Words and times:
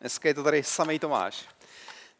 Dneska 0.00 0.28
je 0.28 0.34
to 0.34 0.42
tady 0.42 0.62
samý 0.62 0.98
Tomáš. 0.98 1.44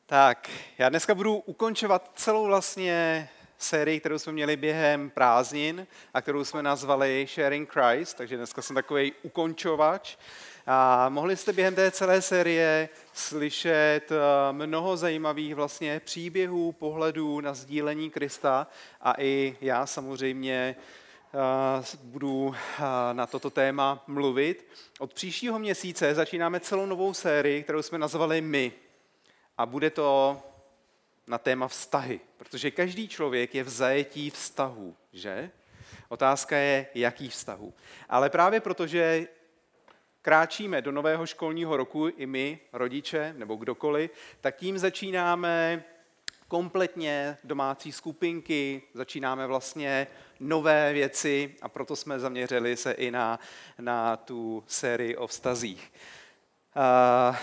Tak, 0.06 0.50
já 0.78 0.88
dneska 0.88 1.14
budu 1.14 1.36
ukončovat 1.36 2.10
celou 2.14 2.46
vlastně 2.46 3.28
sérii, 3.58 4.00
kterou 4.00 4.18
jsme 4.18 4.32
měli 4.32 4.56
během 4.56 5.10
prázdnin 5.10 5.86
a 6.14 6.22
kterou 6.22 6.44
jsme 6.44 6.62
nazvali 6.62 7.26
Sharing 7.30 7.72
Christ, 7.72 8.16
takže 8.16 8.36
dneska 8.36 8.62
jsem 8.62 8.76
takový 8.76 9.12
ukončovač. 9.22 10.16
A 10.66 11.08
mohli 11.08 11.36
jste 11.36 11.52
během 11.52 11.74
té 11.74 11.90
celé 11.90 12.22
série 12.22 12.88
slyšet 13.12 14.12
eh, 14.12 14.52
mnoho 14.52 14.96
zajímavých 14.96 15.54
vlastně 15.54 16.00
příběhů, 16.00 16.72
pohledů 16.72 17.40
na 17.40 17.54
sdílení 17.54 18.10
Krista 18.10 18.66
a 19.00 19.14
i 19.18 19.56
já 19.60 19.86
samozřejmě 19.86 20.76
budu 22.02 22.54
na 23.12 23.26
toto 23.26 23.50
téma 23.50 24.04
mluvit. 24.06 24.66
Od 24.98 25.14
příštího 25.14 25.58
měsíce 25.58 26.14
začínáme 26.14 26.60
celou 26.60 26.86
novou 26.86 27.14
sérii, 27.14 27.62
kterou 27.62 27.82
jsme 27.82 27.98
nazvali 27.98 28.40
My. 28.40 28.72
A 29.58 29.66
bude 29.66 29.90
to 29.90 30.38
na 31.26 31.38
téma 31.38 31.68
vztahy, 31.68 32.20
protože 32.36 32.70
každý 32.70 33.08
člověk 33.08 33.54
je 33.54 33.64
v 33.64 33.68
zajetí 33.68 34.30
vztahu, 34.30 34.96
že? 35.12 35.50
Otázka 36.08 36.56
je, 36.56 36.86
jaký 36.94 37.28
vztahu. 37.28 37.74
Ale 38.08 38.30
právě 38.30 38.60
protože 38.60 39.26
kráčíme 40.22 40.82
do 40.82 40.92
nového 40.92 41.26
školního 41.26 41.76
roku, 41.76 42.08
i 42.08 42.26
my, 42.26 42.58
rodiče 42.72 43.34
nebo 43.36 43.56
kdokoliv, 43.56 44.10
tak 44.40 44.56
tím 44.56 44.78
začínáme 44.78 45.84
kompletně 46.48 47.36
domácí 47.44 47.92
skupinky, 47.92 48.82
začínáme 48.94 49.46
vlastně 49.46 50.06
nové 50.40 50.92
věci 50.92 51.54
a 51.62 51.68
proto 51.68 51.96
jsme 51.96 52.18
zaměřili 52.18 52.76
se 52.76 52.92
i 52.92 53.10
na, 53.10 53.38
na 53.78 54.16
tu 54.16 54.64
sérii 54.66 55.16
o 55.16 55.26
vztazích. 55.26 55.92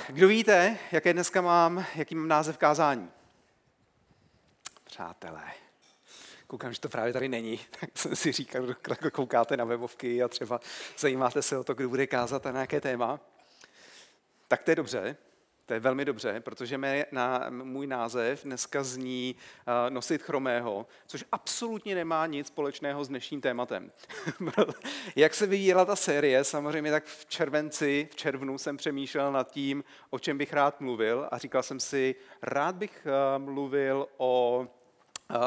Kdo 0.07 0.27
víte, 0.27 0.77
jaké 0.91 1.13
dneska 1.13 1.41
mám, 1.41 1.85
jaký 1.95 2.15
mám 2.15 2.27
název 2.27 2.57
kázání? 2.57 3.09
Přátelé. 4.83 5.51
Koukám, 6.47 6.73
že 6.73 6.79
to 6.79 6.89
právě 6.89 7.13
tady 7.13 7.27
není, 7.27 7.59
tak 7.79 7.89
jsem 7.95 8.15
si 8.15 8.31
říkal, 8.31 8.67
že 8.67 8.75
koukáte 9.11 9.57
na 9.57 9.65
webovky 9.65 10.23
a 10.23 10.27
třeba 10.27 10.59
zajímáte 10.97 11.41
se 11.41 11.57
o 11.57 11.63
to, 11.63 11.73
kdo 11.73 11.89
bude 11.89 12.07
kázat 12.07 12.45
a 12.45 12.51
na 12.51 12.59
jaké 12.59 12.81
téma. 12.81 13.19
Tak 14.47 14.63
to 14.63 14.71
je 14.71 14.75
dobře, 14.75 15.17
to 15.65 15.73
je 15.73 15.79
velmi 15.79 16.05
dobře, 16.05 16.39
protože 16.39 16.77
mé, 16.77 17.05
na, 17.11 17.45
můj 17.49 17.87
název 17.87 18.43
dneska 18.43 18.83
zní 18.83 19.35
uh, 19.35 19.93
nosit 19.93 20.21
chromého, 20.21 20.87
což 21.07 21.25
absolutně 21.31 21.95
nemá 21.95 22.25
nic 22.25 22.47
společného 22.47 23.03
s 23.03 23.07
dnešním 23.07 23.41
tématem. 23.41 23.91
Jak 25.15 25.33
se 25.33 25.47
vyvíjela 25.47 25.85
ta 25.85 25.95
série, 25.95 26.43
samozřejmě 26.43 26.91
tak 26.91 27.05
v 27.05 27.25
červenci, 27.25 28.07
v 28.11 28.15
červnu 28.15 28.57
jsem 28.57 28.77
přemýšlel 28.77 29.31
nad 29.31 29.51
tím, 29.51 29.83
o 30.09 30.19
čem 30.19 30.37
bych 30.37 30.53
rád 30.53 30.81
mluvil 30.81 31.27
a 31.31 31.37
říkal 31.37 31.63
jsem 31.63 31.79
si, 31.79 32.15
rád 32.41 32.75
bych 32.75 33.07
uh, 33.37 33.43
mluvil 33.43 34.07
o, 34.17 34.67
uh, 35.29 35.37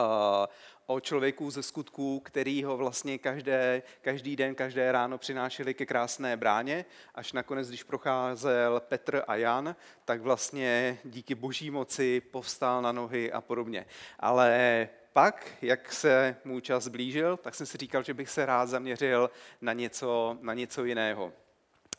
o 0.91 1.01
člověku 1.01 1.51
ze 1.51 1.63
skutků, 1.63 2.21
který 2.21 2.65
ho 2.65 2.77
vlastně 2.77 3.19
každé, 3.19 3.83
každý 4.03 4.37
den, 4.37 4.55
každé 4.55 4.93
ráno 4.93 5.19
přinášeli 5.19 5.75
ke 5.75 5.87
krásné 5.87 6.37
bráně, 6.37 6.85
až 7.15 7.33
nakonec, 7.33 7.69
když 7.69 7.83
procházel 7.83 8.81
Petr 8.81 9.23
a 9.29 9.37
Jan, 9.37 9.77
tak 10.05 10.21
vlastně 10.21 10.99
díky 11.05 11.35
boží 11.35 11.71
moci 11.71 12.21
povstal 12.21 12.83
na 12.83 12.93
nohy 12.93 13.33
a 13.33 13.41
podobně. 13.41 13.87
Ale 14.19 14.89
pak, 15.13 15.47
jak 15.63 15.93
se 15.93 16.37
můj 16.45 16.63
čas 16.63 16.89
blížil, 16.89 17.37
tak 17.37 17.55
jsem 17.55 17.67
si 17.67 17.79
říkal, 17.79 18.03
že 18.03 18.15
bych 18.15 18.31
se 18.31 18.47
rád 18.47 18.67
zaměřil 18.67 19.31
na 19.61 19.73
něco, 19.73 20.39
na 20.41 20.55
něco 20.55 20.85
jiného. 20.85 21.33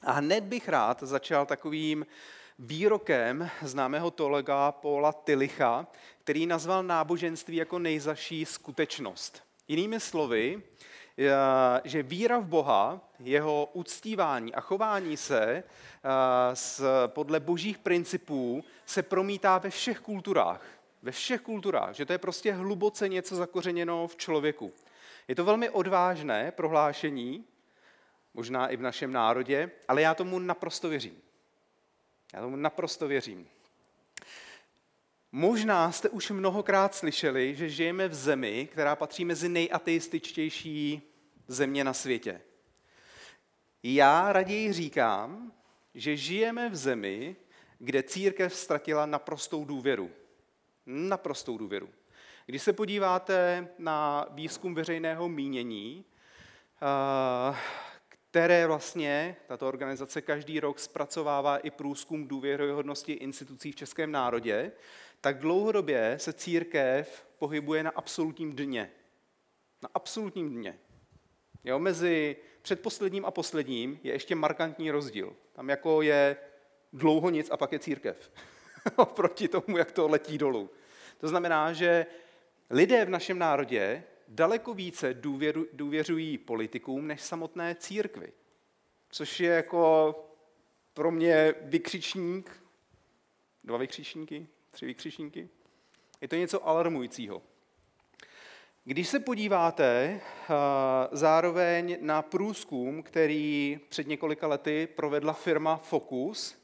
A 0.03 0.11
hned 0.11 0.43
bych 0.43 0.69
rád 0.69 1.03
začal 1.03 1.45
takovým 1.45 2.05
výrokem 2.59 3.49
známého 3.61 4.11
teologa 4.11 4.71
Paula 4.71 5.13
Tilicha, 5.13 5.87
který 6.23 6.45
nazval 6.45 6.83
náboženství 6.83 7.55
jako 7.55 7.79
nejzaší 7.79 8.45
skutečnost. 8.45 9.43
Jinými 9.67 9.99
slovy, 9.99 10.61
že 11.83 12.03
víra 12.03 12.39
v 12.39 12.45
Boha, 12.45 13.01
jeho 13.19 13.69
uctívání 13.73 14.53
a 14.53 14.61
chování 14.61 15.17
se 15.17 15.63
podle 17.07 17.39
božích 17.39 17.77
principů 17.77 18.63
se 18.85 19.03
promítá 19.03 19.57
ve 19.57 19.69
všech 19.69 19.99
kulturách. 19.99 20.61
Ve 21.01 21.11
všech 21.11 21.41
kulturách, 21.41 21.95
že 21.95 22.05
to 22.05 22.13
je 22.13 22.17
prostě 22.17 22.53
hluboce 22.53 23.09
něco 23.09 23.35
zakořeněno 23.35 24.07
v 24.07 24.15
člověku. 24.15 24.73
Je 25.27 25.35
to 25.35 25.45
velmi 25.45 25.69
odvážné 25.69 26.51
prohlášení, 26.51 27.45
možná 28.33 28.67
i 28.67 28.77
v 28.77 28.81
našem 28.81 29.11
národě, 29.11 29.71
ale 29.87 30.01
já 30.01 30.13
tomu 30.13 30.39
naprosto 30.39 30.89
věřím. 30.89 31.21
Já 32.33 32.41
tomu 32.41 32.55
naprosto 32.55 33.07
věřím. 33.07 33.47
Možná 35.31 35.91
jste 35.91 36.09
už 36.09 36.29
mnohokrát 36.29 36.95
slyšeli, 36.95 37.55
že 37.55 37.69
žijeme 37.69 38.07
v 38.07 38.13
zemi, 38.13 38.69
která 38.71 38.95
patří 38.95 39.25
mezi 39.25 39.49
nejateističtější 39.49 41.01
země 41.47 41.83
na 41.83 41.93
světě. 41.93 42.41
Já 43.83 44.33
raději 44.33 44.73
říkám, 44.73 45.51
že 45.93 46.17
žijeme 46.17 46.69
v 46.69 46.75
zemi, 46.75 47.35
kde 47.79 48.03
církev 48.03 48.55
ztratila 48.55 49.05
naprostou 49.05 49.65
důvěru. 49.65 50.11
Naprostou 50.85 51.57
důvěru. 51.57 51.89
Když 52.45 52.61
se 52.61 52.73
podíváte 52.73 53.67
na 53.77 54.25
výzkum 54.31 54.75
veřejného 54.75 55.29
mínění, 55.29 56.05
eh, 56.81 57.55
které 58.31 58.67
vlastně 58.67 59.35
tato 59.47 59.67
organizace 59.67 60.21
každý 60.21 60.59
rok 60.59 60.79
zpracovává 60.79 61.57
i 61.57 61.71
průzkum 61.71 62.27
důvěryhodnosti 62.27 63.13
institucí 63.13 63.71
v 63.71 63.75
českém 63.75 64.11
národě, 64.11 64.71
tak 65.21 65.39
dlouhodobě 65.39 66.15
se 66.19 66.33
církev 66.33 67.25
pohybuje 67.39 67.83
na 67.83 67.91
absolutním 67.95 68.55
dně. 68.55 68.91
Na 69.81 69.89
absolutním 69.93 70.49
dně. 70.49 70.79
Jo, 71.63 71.79
mezi 71.79 72.35
předposledním 72.61 73.25
a 73.25 73.31
posledním 73.31 73.99
je 74.03 74.13
ještě 74.13 74.35
markantní 74.35 74.91
rozdíl. 74.91 75.35
Tam 75.53 75.69
jako 75.69 76.01
je 76.01 76.37
dlouho 76.93 77.29
nic 77.29 77.51
a 77.51 77.57
pak 77.57 77.71
je 77.71 77.79
církev. 77.79 78.31
Oproti 78.95 79.47
tomu, 79.47 79.77
jak 79.77 79.91
to 79.91 80.07
letí 80.07 80.37
dolů. 80.37 80.69
To 81.17 81.27
znamená, 81.27 81.73
že 81.73 82.05
lidé 82.69 83.05
v 83.05 83.09
našem 83.09 83.39
národě 83.39 84.03
daleko 84.29 84.73
více 84.73 85.13
důvěru, 85.13 85.67
důvěřují 85.73 86.37
politikům 86.37 87.07
než 87.07 87.21
samotné 87.21 87.75
církvi. 87.75 88.33
Což 89.09 89.39
je 89.39 89.49
jako 89.49 90.15
pro 90.93 91.11
mě 91.11 91.53
vykřičník, 91.61 92.63
dva 93.63 93.77
vykřičníky, 93.77 94.47
tři 94.71 94.85
vykřičníky. 94.85 95.49
Je 96.21 96.27
to 96.27 96.35
něco 96.35 96.67
alarmujícího. 96.67 97.41
Když 98.83 99.07
se 99.07 99.19
podíváte 99.19 99.85
eh, 100.21 100.53
zároveň 101.11 101.97
na 102.01 102.21
průzkum, 102.21 103.03
který 103.03 103.79
před 103.89 104.07
několika 104.07 104.47
lety 104.47 104.87
provedla 104.95 105.33
firma 105.33 105.77
Focus, 105.77 106.58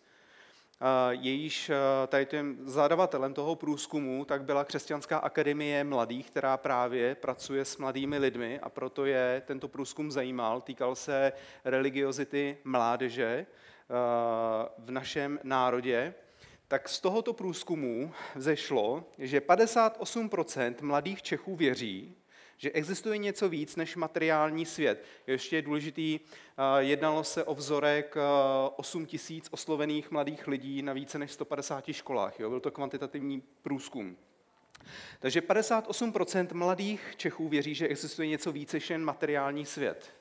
jejíž 1.09 1.69
eh, 1.69 2.07
tady 2.07 2.25
tím 2.25 2.57
zadavatelem 2.63 3.33
toho 3.33 3.55
průzkumu 3.55 4.25
tak 4.25 4.43
byla 4.43 4.63
Křesťanská 4.63 5.17
akademie 5.17 5.83
mladých, 5.83 6.29
která 6.29 6.57
právě 6.57 7.15
pracuje 7.15 7.65
s 7.65 7.77
mladými 7.77 8.17
lidmi 8.17 8.59
a 8.59 8.69
proto 8.69 9.05
je 9.05 9.43
tento 9.45 9.67
průzkum 9.67 10.11
zajímal. 10.11 10.61
Týkal 10.61 10.95
se 10.95 11.31
religiozity 11.65 12.57
mládeže 12.63 13.25
eh, 13.25 13.45
v 14.77 14.91
našem 14.91 15.39
národě. 15.43 16.13
Tak 16.67 16.89
z 16.89 16.99
tohoto 16.99 17.33
průzkumu 17.33 18.11
vzešlo, 18.35 19.03
že 19.17 19.39
58% 19.39 20.75
mladých 20.81 21.21
Čechů 21.21 21.55
věří, 21.55 22.15
že 22.57 22.71
existuje 22.71 23.17
něco 23.17 23.49
víc 23.49 23.75
než 23.75 23.95
materiální 23.95 24.65
svět. 24.65 25.03
Ještě 25.27 25.55
je 25.55 25.61
důležitý, 25.61 26.19
eh, 26.19 26.83
jednalo 26.83 27.23
se 27.23 27.43
o 27.43 27.55
vzorek 27.55 28.15
8 28.75 29.03
eh, 29.03 29.05
tisíc 29.05 29.47
oslovených 29.51 30.11
mladých 30.11 30.47
lidí 30.47 30.81
na 30.81 30.93
více 30.93 31.19
než 31.19 31.31
150 31.31 31.93
školách. 31.93 32.39
Jo? 32.39 32.49
Byl 32.49 32.59
to 32.59 32.71
kvantitativní 32.71 33.43
průzkum. 33.61 34.17
Takže 35.19 35.41
58% 35.41 36.53
mladých 36.53 37.13
Čechů 37.17 37.49
věří, 37.49 37.75
že 37.75 37.87
existuje 37.87 38.27
něco 38.27 38.51
víc 38.51 38.73
než 38.73 38.89
jen 38.89 39.03
materiální 39.03 39.65
svět. 39.65 40.13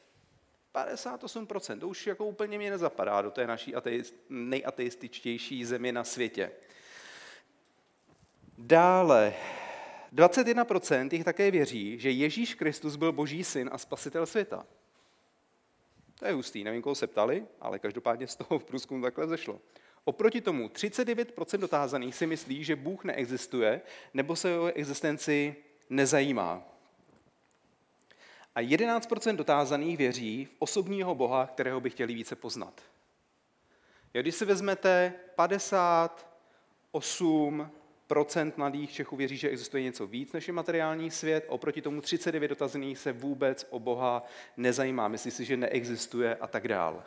58%, 0.75 1.81
to 1.81 1.89
už 1.89 2.07
jako 2.07 2.25
úplně 2.25 2.59
mě 2.59 2.71
nezapadá 2.71 3.23
do 3.23 3.31
té 3.31 3.47
naší 3.47 3.75
ateist, 3.75 4.15
nejateističtější 4.29 5.65
země 5.65 5.93
na 5.93 6.05
světě. 6.05 6.51
Dále, 8.59 9.35
21% 10.15 11.09
jich 11.13 11.25
také 11.25 11.51
věří, 11.51 11.99
že 11.99 12.11
Ježíš 12.11 12.55
Kristus 12.55 12.97
byl 12.97 13.13
boží 13.13 13.45
syn 13.45 13.71
a 13.73 13.79
spasitel 13.79 14.27
světa. 14.27 14.67
To 16.19 16.27
je 16.27 16.33
hustý, 16.33 16.65
nevím, 16.65 16.83
koho 16.83 16.95
se 16.95 17.07
ptali, 17.07 17.47
ale 17.61 17.79
každopádně 17.79 18.27
z 18.27 18.37
toho 18.37 18.59
v 18.59 18.65
průzkumu 18.65 19.03
takhle 19.03 19.29
zešlo. 19.29 19.61
Oproti 20.05 20.41
tomu 20.41 20.69
39% 20.69 21.59
dotázaných 21.59 22.15
si 22.15 22.27
myslí, 22.27 22.65
že 22.65 22.77
Bůh 22.77 23.05
neexistuje 23.05 23.81
nebo 24.15 24.37
se 24.37 24.59
o 24.59 24.67
existenci 24.67 25.57
nezajímá. 25.91 26.63
A 28.55 28.61
11% 28.61 29.37
dotázaných 29.37 29.97
věří 29.97 30.45
v 30.45 30.57
osobního 30.59 31.15
Boha, 31.15 31.47
kterého 31.47 31.81
by 31.81 31.91
chtěli 31.91 32.15
více 32.15 32.37
poznat. 32.37 32.83
Když 34.13 34.35
si 34.35 34.45
vezmete 34.45 35.15
58 35.35 37.71
procent 38.07 38.59
mladých 38.59 38.93
Čechů 38.93 39.17
věří, 39.17 39.37
že 39.37 39.49
existuje 39.49 39.83
něco 39.83 40.07
víc 40.07 40.33
než 40.33 40.49
je 40.49 40.55
materiální 40.55 41.11
svět, 41.11 41.45
oproti 41.49 41.83
tomu 41.83 42.01
39 42.01 42.49
dotazených 42.49 42.99
se 42.99 43.13
vůbec 43.13 43.67
o 43.71 43.79
Boha 43.79 44.25
nezajímá, 44.57 45.09
myslí 45.09 45.31
si, 45.31 45.45
že 45.45 45.57
neexistuje 45.57 46.35
a 46.35 46.47
tak 46.47 46.69
dál. 46.69 47.03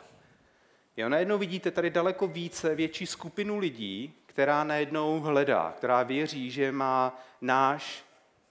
Jo, 0.96 1.08
najednou 1.08 1.38
vidíte 1.38 1.70
tady 1.70 1.90
daleko 1.90 2.26
více, 2.26 2.74
větší 2.74 3.06
skupinu 3.06 3.58
lidí, 3.58 4.14
která 4.26 4.64
najednou 4.64 5.20
hledá, 5.20 5.74
která 5.76 6.02
věří, 6.02 6.50
že 6.50 6.72
má 6.72 7.22
náš 7.40 8.04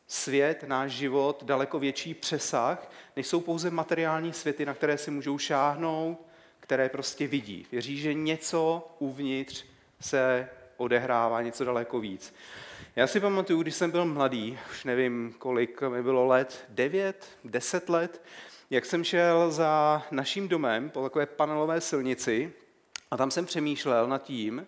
svět, 0.08 0.64
náš 0.68 0.92
život 0.92 1.44
daleko 1.44 1.80
větší 1.80 2.14
přesah, 2.14 2.92
než 3.16 3.28
jsou 3.28 3.42
pouze 3.42 3.72
materiální 3.72 4.34
světy, 4.34 4.66
na 4.66 4.74
které 4.74 4.98
si 4.98 5.12
můžou 5.12 5.38
šáhnout, 5.38 6.28
které 6.60 6.90
prostě 6.90 7.28
vidí. 7.28 7.66
Věří, 7.72 7.98
že 7.98 8.14
něco 8.14 8.92
uvnitř 9.00 9.66
se 10.02 10.50
odehrává, 10.78 11.42
něco 11.42 11.66
daleko 11.66 12.00
víc. 12.00 12.34
Já 12.96 13.08
si 13.08 13.20
pamatuju, 13.20 13.62
když 13.62 13.76
jsem 13.76 13.92
byl 13.92 14.06
mladý, 14.06 14.60
už 14.72 14.84
nevím, 14.84 15.36
kolik 15.38 15.82
mi 15.82 16.04
bylo 16.04 16.26
let, 16.26 16.66
devět, 16.70 17.28
deset 17.44 17.90
let, 17.90 18.22
jak 18.70 18.86
jsem 18.86 19.04
šel 19.04 19.52
za 19.52 20.04
naším 20.12 20.48
domem 20.48 20.90
po 20.90 21.04
takové 21.04 21.26
panelové 21.26 21.82
silnici 21.82 22.54
a 23.12 23.18
tam 23.18 23.32
jsem 23.32 23.46
přemýšlel 23.46 24.08
nad 24.08 24.24
tím, 24.24 24.68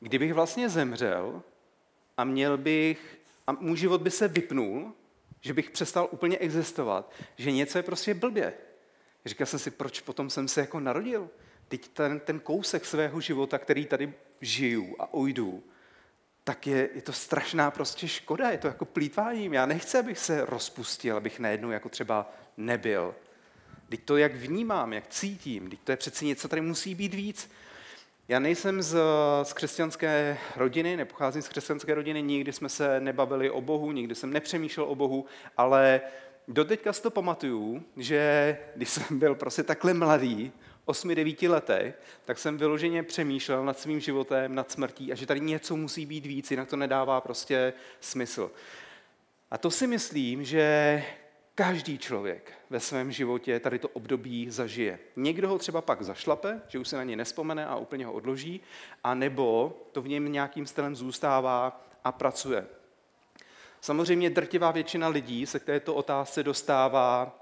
kdybych 0.00 0.34
vlastně 0.34 0.68
zemřel 0.68 1.42
a 2.16 2.24
měl 2.24 2.56
bych, 2.58 3.18
a 3.46 3.52
můj 3.52 3.76
život 3.76 4.02
by 4.02 4.10
se 4.10 4.28
vypnul, 4.28 4.92
že 5.40 5.54
bych 5.54 5.70
přestal 5.70 6.08
úplně 6.10 6.38
existovat, 6.38 7.12
že 7.36 7.52
něco 7.52 7.78
je 7.78 7.82
prostě 7.82 8.14
blbě. 8.14 8.52
Říkal 9.26 9.46
jsem 9.46 9.58
si, 9.58 9.70
proč 9.70 10.00
potom 10.00 10.30
jsem 10.30 10.48
se 10.48 10.60
jako 10.60 10.80
narodil? 10.80 11.28
Teď 11.72 11.88
ten, 11.88 12.20
ten 12.20 12.40
kousek 12.40 12.84
svého 12.84 13.20
života, 13.20 13.58
který 13.58 13.86
tady 13.86 14.12
žiju 14.40 14.96
a 14.98 15.14
ujdu, 15.14 15.62
tak 16.44 16.66
je, 16.66 16.88
je 16.94 17.02
to 17.02 17.12
strašná 17.12 17.70
prostě 17.70 18.08
škoda, 18.08 18.50
je 18.50 18.58
to 18.58 18.66
jako 18.66 18.84
plítváním. 18.84 19.54
Já 19.54 19.66
nechci, 19.66 19.98
abych 19.98 20.18
se 20.18 20.44
rozpustil, 20.46 21.16
abych 21.16 21.38
najednou 21.38 21.70
jako 21.70 21.88
třeba 21.88 22.32
nebyl. 22.56 23.14
Teď 23.88 24.00
to, 24.04 24.16
jak 24.16 24.34
vnímám, 24.34 24.92
jak 24.92 25.06
cítím, 25.06 25.70
teď 25.70 25.78
to 25.84 25.92
je 25.92 25.96
přeci 25.96 26.26
něco, 26.26 26.48
tady 26.48 26.62
musí 26.62 26.94
být 26.94 27.14
víc. 27.14 27.50
Já 28.28 28.38
nejsem 28.38 28.82
z, 28.82 28.96
z 29.42 29.52
křesťanské 29.52 30.38
rodiny, 30.56 30.96
nepocházím 30.96 31.42
z 31.42 31.48
křesťanské 31.48 31.94
rodiny, 31.94 32.22
nikdy 32.22 32.52
jsme 32.52 32.68
se 32.68 33.00
nebavili 33.00 33.50
o 33.50 33.60
Bohu, 33.60 33.92
nikdy 33.92 34.14
jsem 34.14 34.32
nepřemýšlel 34.32 34.86
o 34.86 34.94
Bohu, 34.94 35.26
ale 35.56 36.00
doteďka 36.48 36.92
si 36.92 37.02
to 37.02 37.10
pamatuju, 37.10 37.82
že 37.96 38.58
když 38.76 38.88
jsem 38.88 39.18
byl 39.18 39.34
prostě 39.34 39.62
takhle 39.62 39.94
mladý, 39.94 40.52
8-9 40.86 41.50
letech, 41.50 41.98
tak 42.24 42.38
jsem 42.38 42.58
vyloženě 42.58 43.02
přemýšlel 43.02 43.64
nad 43.64 43.78
svým 43.78 44.00
životem, 44.00 44.54
nad 44.54 44.70
smrtí 44.70 45.12
a 45.12 45.14
že 45.14 45.26
tady 45.26 45.40
něco 45.40 45.76
musí 45.76 46.06
být 46.06 46.26
víc, 46.26 46.50
jinak 46.50 46.68
to 46.68 46.76
nedává 46.76 47.20
prostě 47.20 47.72
smysl. 48.00 48.50
A 49.50 49.58
to 49.58 49.70
si 49.70 49.86
myslím, 49.86 50.44
že 50.44 51.04
každý 51.54 51.98
člověk 51.98 52.52
ve 52.70 52.80
svém 52.80 53.12
životě 53.12 53.60
tady 53.60 53.78
to 53.78 53.88
období 53.88 54.50
zažije. 54.50 54.98
Někdo 55.16 55.48
ho 55.48 55.58
třeba 55.58 55.80
pak 55.80 56.02
zašlape, 56.02 56.60
že 56.68 56.78
už 56.78 56.88
se 56.88 56.96
na 56.96 57.04
ně 57.04 57.16
nespomene 57.16 57.66
a 57.66 57.76
úplně 57.76 58.06
ho 58.06 58.12
odloží, 58.12 58.60
a 59.04 59.14
nebo 59.14 59.76
to 59.92 60.02
v 60.02 60.08
něm 60.08 60.32
nějakým 60.32 60.66
stylem 60.66 60.96
zůstává 60.96 61.84
a 62.04 62.12
pracuje. 62.12 62.66
Samozřejmě 63.80 64.30
drtivá 64.30 64.70
většina 64.70 65.08
lidí 65.08 65.46
se 65.46 65.58
k 65.58 65.64
této 65.64 65.94
otázce 65.94 66.42
dostává, 66.42 67.41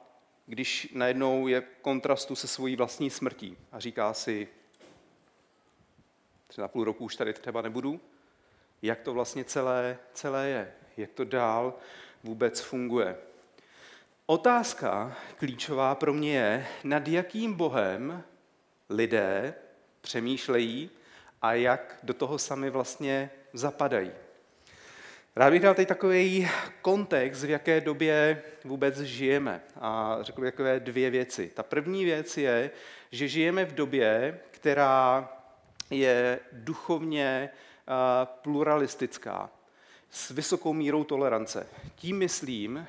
když 0.51 0.89
najednou 0.95 1.47
je 1.47 1.61
v 1.61 1.65
kontrastu 1.83 2.37
se 2.37 2.49
svojí 2.49 2.77
vlastní 2.77 3.11
smrtí 3.11 3.57
a 3.73 3.81
říká 3.81 4.15
si, 4.15 4.49
třeba 6.47 6.69
půl 6.69 6.85
roku 6.85 7.05
už 7.05 7.17
tady 7.17 7.33
třeba 7.33 7.63
nebudu, 7.63 8.01
jak 8.83 9.01
to 9.01 9.15
vlastně 9.15 9.45
celé, 9.45 9.99
celé 10.13 10.49
je, 10.49 10.73
jak 10.97 11.11
to 11.11 11.25
dál 11.25 11.75
vůbec 12.25 12.61
funguje. 12.61 13.17
Otázka 14.27 15.17
klíčová 15.37 15.95
pro 15.95 16.13
mě 16.13 16.35
je, 16.35 16.67
nad 16.85 17.09
jakým 17.09 17.55
Bohem 17.55 18.23
lidé 18.89 19.55
přemýšlejí 20.01 20.91
a 21.43 21.53
jak 21.53 21.99
do 22.03 22.15
toho 22.15 22.39
sami 22.39 22.71
vlastně 22.71 23.31
zapadají. 23.53 24.11
Rád 25.37 25.51
bych 25.51 25.63
dal 25.63 25.75
teď 25.75 25.89
takový 25.89 26.49
kontext, 26.83 27.45
v 27.45 27.51
jaké 27.51 27.81
době 27.81 28.43
vůbec 28.65 29.01
žijeme. 29.01 29.63
A 29.81 30.19
řekl 30.21 30.41
bych 30.41 30.53
takové 30.53 30.81
dvě 30.81 31.11
věci. 31.11 31.51
Ta 31.55 31.63
první 31.63 32.05
věc 32.05 32.37
je, 32.37 32.71
že 33.11 33.29
žijeme 33.29 33.65
v 33.65 33.75
době, 33.75 34.41
která 34.51 35.29
je 35.91 36.41
duchovně 36.53 37.51
pluralistická 38.25 39.51
s 40.11 40.31
vysokou 40.31 40.73
mírou 40.73 41.05
tolerance. 41.05 41.67
Tím 41.95 42.19
myslím, 42.19 42.87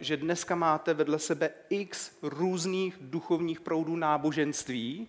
že 0.00 0.16
dneska 0.16 0.54
máte 0.54 0.94
vedle 0.94 1.18
sebe 1.18 1.50
x 1.70 2.18
různých 2.22 2.96
duchovních 3.00 3.60
proudů 3.60 3.96
náboženství 3.96 5.08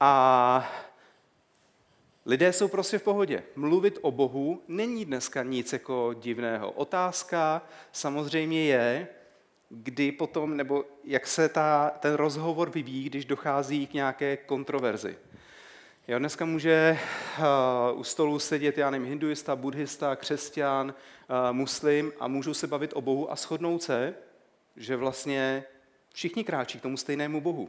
a 0.00 0.72
lidé 2.26 2.52
jsou 2.52 2.68
prostě 2.68 2.98
v 2.98 3.02
pohodě. 3.02 3.42
Mluvit 3.56 3.98
o 4.02 4.10
Bohu 4.10 4.62
není 4.68 5.04
dneska 5.04 5.42
nic 5.42 5.72
jako 5.72 6.14
divného. 6.20 6.70
Otázka 6.70 7.62
samozřejmě 7.92 8.64
je, 8.64 9.08
kdy 9.68 10.12
potom, 10.12 10.56
nebo 10.56 10.84
jak 11.04 11.26
se 11.26 11.48
ta, 11.48 11.90
ten 11.90 12.14
rozhovor 12.14 12.70
vyvíjí, 12.70 13.04
když 13.04 13.24
dochází 13.24 13.86
k 13.86 13.94
nějaké 13.94 14.36
kontroverzi. 14.36 15.18
Jo, 16.08 16.18
dneska 16.18 16.44
může 16.44 16.98
uh, 17.38 18.00
u 18.00 18.04
stolu 18.04 18.38
sedět, 18.38 18.78
já 18.78 18.90
nevím, 18.90 19.08
hinduista, 19.08 19.56
buddhista, 19.56 20.16
křesťan, 20.16 20.94
uh, 21.30 21.56
muslim 21.56 22.12
a 22.20 22.28
můžou 22.28 22.54
se 22.54 22.66
bavit 22.66 22.92
o 22.94 23.00
Bohu 23.00 23.32
a 23.32 23.36
shodnout 23.36 23.82
se, 23.82 24.14
že 24.76 24.96
vlastně 24.96 25.64
všichni 26.12 26.44
kráčí 26.44 26.78
k 26.78 26.82
tomu 26.82 26.96
stejnému 26.96 27.40
Bohu. 27.40 27.68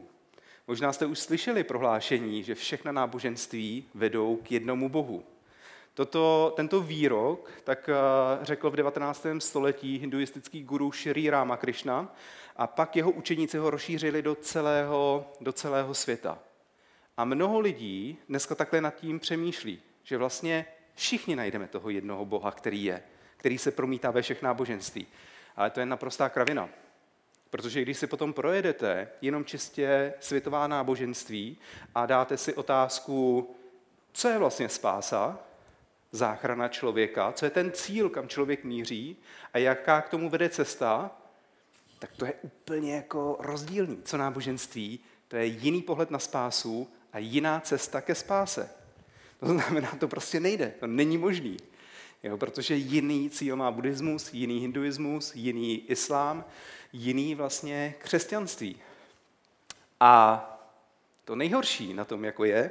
Možná 0.66 0.92
jste 0.92 1.06
už 1.06 1.18
slyšeli 1.18 1.64
prohlášení, 1.64 2.42
že 2.42 2.54
všechna 2.54 2.92
náboženství 2.92 3.84
vedou 3.94 4.36
k 4.36 4.52
jednomu 4.52 4.88
Bohu. 4.88 5.24
Toto, 5.94 6.52
tento 6.56 6.80
výrok 6.80 7.50
tak 7.64 7.88
uh, 7.88 8.44
řekl 8.44 8.70
v 8.70 8.76
19. 8.76 9.26
století 9.38 9.98
hinduistický 9.98 10.62
guru 10.62 10.92
Shri 10.92 11.30
Ramakrishna 11.30 12.14
a 12.56 12.66
pak 12.66 12.96
jeho 12.96 13.10
učeníci 13.10 13.58
ho 13.58 13.70
rozšířili 13.70 14.22
do 14.22 14.34
celého, 14.34 15.32
do 15.40 15.52
celého 15.52 15.94
světa. 15.94 16.38
A 17.16 17.24
mnoho 17.24 17.60
lidí 17.60 18.18
dneska 18.28 18.54
takhle 18.54 18.80
nad 18.80 18.94
tím 18.94 19.20
přemýšlí, 19.20 19.80
že 20.02 20.16
vlastně 20.16 20.66
všichni 20.94 21.36
najdeme 21.36 21.68
toho 21.68 21.90
jednoho 21.90 22.24
Boha, 22.24 22.50
který 22.50 22.84
je, 22.84 23.02
který 23.36 23.58
se 23.58 23.70
promítá 23.70 24.10
ve 24.10 24.22
všech 24.22 24.42
náboženství. 24.42 25.06
Ale 25.56 25.70
to 25.70 25.80
je 25.80 25.86
naprostá 25.86 26.28
kravina. 26.28 26.68
Protože 27.54 27.82
když 27.82 27.98
si 27.98 28.06
potom 28.06 28.32
projedete 28.32 29.08
jenom 29.20 29.44
čistě 29.44 30.14
světová 30.20 30.66
náboženství 30.66 31.58
a 31.94 32.06
dáte 32.06 32.36
si 32.36 32.54
otázku, 32.54 33.50
co 34.12 34.28
je 34.28 34.38
vlastně 34.38 34.68
spása, 34.68 35.38
záchrana 36.12 36.68
člověka, 36.68 37.32
co 37.32 37.46
je 37.46 37.50
ten 37.50 37.72
cíl, 37.72 38.10
kam 38.10 38.28
člověk 38.28 38.64
míří 38.64 39.16
a 39.52 39.58
jaká 39.58 40.00
k 40.00 40.08
tomu 40.08 40.30
vede 40.30 40.48
cesta, 40.48 41.10
tak 41.98 42.10
to 42.16 42.26
je 42.26 42.34
úplně 42.42 42.94
jako 42.94 43.36
rozdílný. 43.40 43.98
Co 44.04 44.16
náboženství, 44.16 45.00
to 45.28 45.36
je 45.36 45.46
jiný 45.46 45.82
pohled 45.82 46.10
na 46.10 46.18
spásu 46.18 46.88
a 47.12 47.18
jiná 47.18 47.60
cesta 47.60 48.00
ke 48.00 48.14
spáse. 48.14 48.70
To 49.40 49.46
znamená, 49.46 49.96
to 50.00 50.08
prostě 50.08 50.40
nejde, 50.40 50.74
to 50.80 50.86
není 50.86 51.18
možný. 51.18 51.56
Jo, 52.24 52.36
protože 52.36 52.74
jiný 52.74 53.30
cíl 53.30 53.56
má 53.56 53.70
buddhismus, 53.70 54.34
jiný 54.34 54.58
hinduismus, 54.58 55.36
jiný 55.36 55.90
islám, 55.90 56.44
jiný 56.92 57.34
vlastně 57.34 57.94
křesťanství. 57.98 58.76
A 60.00 60.40
to 61.24 61.36
nejhorší 61.36 61.94
na 61.94 62.04
tom 62.04 62.24
jako 62.24 62.44
je, 62.44 62.70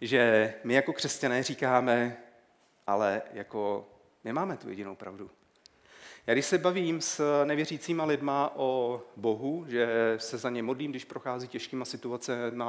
že 0.00 0.54
my 0.64 0.74
jako 0.74 0.92
křesťané 0.92 1.42
říkáme, 1.42 2.16
ale 2.86 3.22
jako 3.32 3.88
nemáme 4.24 4.56
tu 4.56 4.68
jedinou 4.68 4.96
pravdu. 4.96 5.30
Já 6.26 6.34
když 6.34 6.46
se 6.46 6.58
bavím 6.58 7.00
s 7.00 7.44
nevěřícíma 7.44 8.04
lidma 8.04 8.52
o 8.56 9.02
Bohu, 9.16 9.64
že 9.68 10.14
se 10.18 10.38
za 10.38 10.50
ně 10.50 10.62
modlím, 10.62 10.90
když 10.90 11.04
prochází 11.04 11.48
těžkýma 11.48 11.84
situacemi 11.84 12.62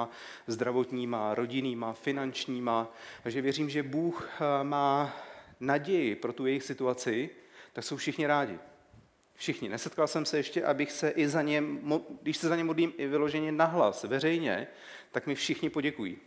zdravotníma, 0.48 1.36
rodinnýma, 1.36 1.94
finančníma, 1.94 2.94
že 3.26 3.42
věřím, 3.42 3.70
že 3.70 3.84
Bůh 3.84 4.30
má 4.64 5.14
naději 5.62 6.16
pro 6.16 6.34
tu 6.34 6.46
jejich 6.46 6.64
situaci, 6.64 7.30
tak 7.74 7.84
jsou 7.84 7.98
všichni 7.98 8.28
rádi. 8.28 8.60
Všichni. 9.36 9.70
Nesetkal 9.70 10.08
jsem 10.08 10.26
se 10.26 10.38
ještě, 10.38 10.66
abych 10.66 10.92
se 10.92 11.10
i 11.10 11.28
za 11.28 11.42
ně, 11.42 11.64
když 12.22 12.38
se 12.38 12.48
za 12.48 12.56
ně 12.56 12.64
modlím 12.64 12.94
i 12.98 13.08
vyloženě 13.08 13.52
nahlas, 13.52 14.04
veřejně, 14.04 14.68
tak 15.12 15.28
mi 15.28 15.36
všichni 15.36 15.70
poděkují. 15.70 16.18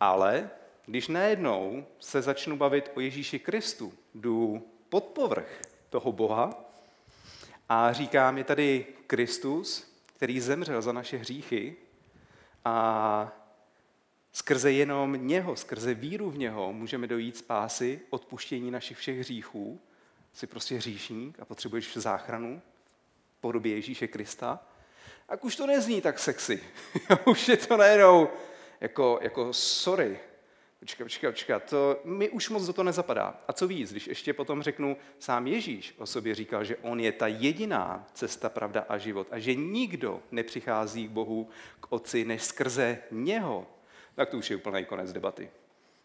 Ale 0.00 0.50
když 0.86 1.08
najednou 1.08 1.86
se 1.98 2.22
začnu 2.22 2.56
bavit 2.56 2.90
o 2.94 3.00
Ježíši 3.00 3.38
Kristu, 3.38 3.92
jdu 4.14 4.68
pod 4.88 5.04
povrch 5.04 5.60
toho 5.90 6.12
Boha 6.12 6.64
a 7.68 7.92
říkám, 7.92 8.38
je 8.38 8.44
tady 8.44 8.86
Kristus, 9.06 9.94
který 10.16 10.40
zemřel 10.40 10.82
za 10.82 10.92
naše 10.92 11.16
hříchy 11.16 11.76
a 12.64 13.43
Skrze 14.36 14.72
jenom 14.72 15.26
něho, 15.26 15.56
skrze 15.56 15.94
víru 15.94 16.30
v 16.30 16.38
něho 16.38 16.72
můžeme 16.72 17.06
dojít 17.06 17.36
spásy, 17.36 18.00
odpuštění 18.10 18.70
našich 18.70 18.98
všech 18.98 19.18
hříchů. 19.18 19.80
Jsi 20.32 20.46
prostě 20.46 20.76
hříšník 20.76 21.40
a 21.40 21.44
potřebuješ 21.44 21.96
záchranu 21.96 22.62
v 23.38 23.40
podobě 23.40 23.74
Ježíše 23.74 24.08
Krista. 24.08 24.66
A 25.28 25.42
už 25.42 25.56
to 25.56 25.66
nezní 25.66 26.00
tak 26.00 26.18
sexy. 26.18 26.62
už 27.26 27.48
je 27.48 27.56
to 27.56 27.76
najednou 27.76 28.28
jako, 28.80 29.18
jako 29.22 29.52
sorry, 29.52 30.20
Počkat, 30.80 31.04
počkat, 31.04 31.30
počkat, 31.30 31.70
to 31.70 32.00
mi 32.04 32.30
už 32.30 32.48
moc 32.48 32.66
do 32.66 32.72
toho 32.72 32.84
nezapadá. 32.84 33.38
A 33.48 33.52
co 33.52 33.68
víc, 33.68 33.90
když 33.90 34.06
ještě 34.06 34.32
potom 34.32 34.62
řeknu, 34.62 34.96
sám 35.18 35.46
Ježíš 35.46 35.94
o 35.98 36.06
sobě 36.06 36.34
říkal, 36.34 36.64
že 36.64 36.76
on 36.76 37.00
je 37.00 37.12
ta 37.12 37.26
jediná 37.26 38.06
cesta, 38.14 38.48
pravda 38.48 38.86
a 38.88 38.98
život 38.98 39.28
a 39.30 39.38
že 39.38 39.54
nikdo 39.54 40.22
nepřichází 40.30 41.08
k 41.08 41.10
Bohu, 41.10 41.48
k 41.80 41.92
Otci, 41.92 42.24
než 42.24 42.42
skrze 42.42 42.98
něho, 43.10 43.66
tak 44.14 44.30
to 44.30 44.36
už 44.36 44.50
je 44.50 44.56
úplný 44.56 44.84
konec 44.84 45.12
debaty. 45.12 45.50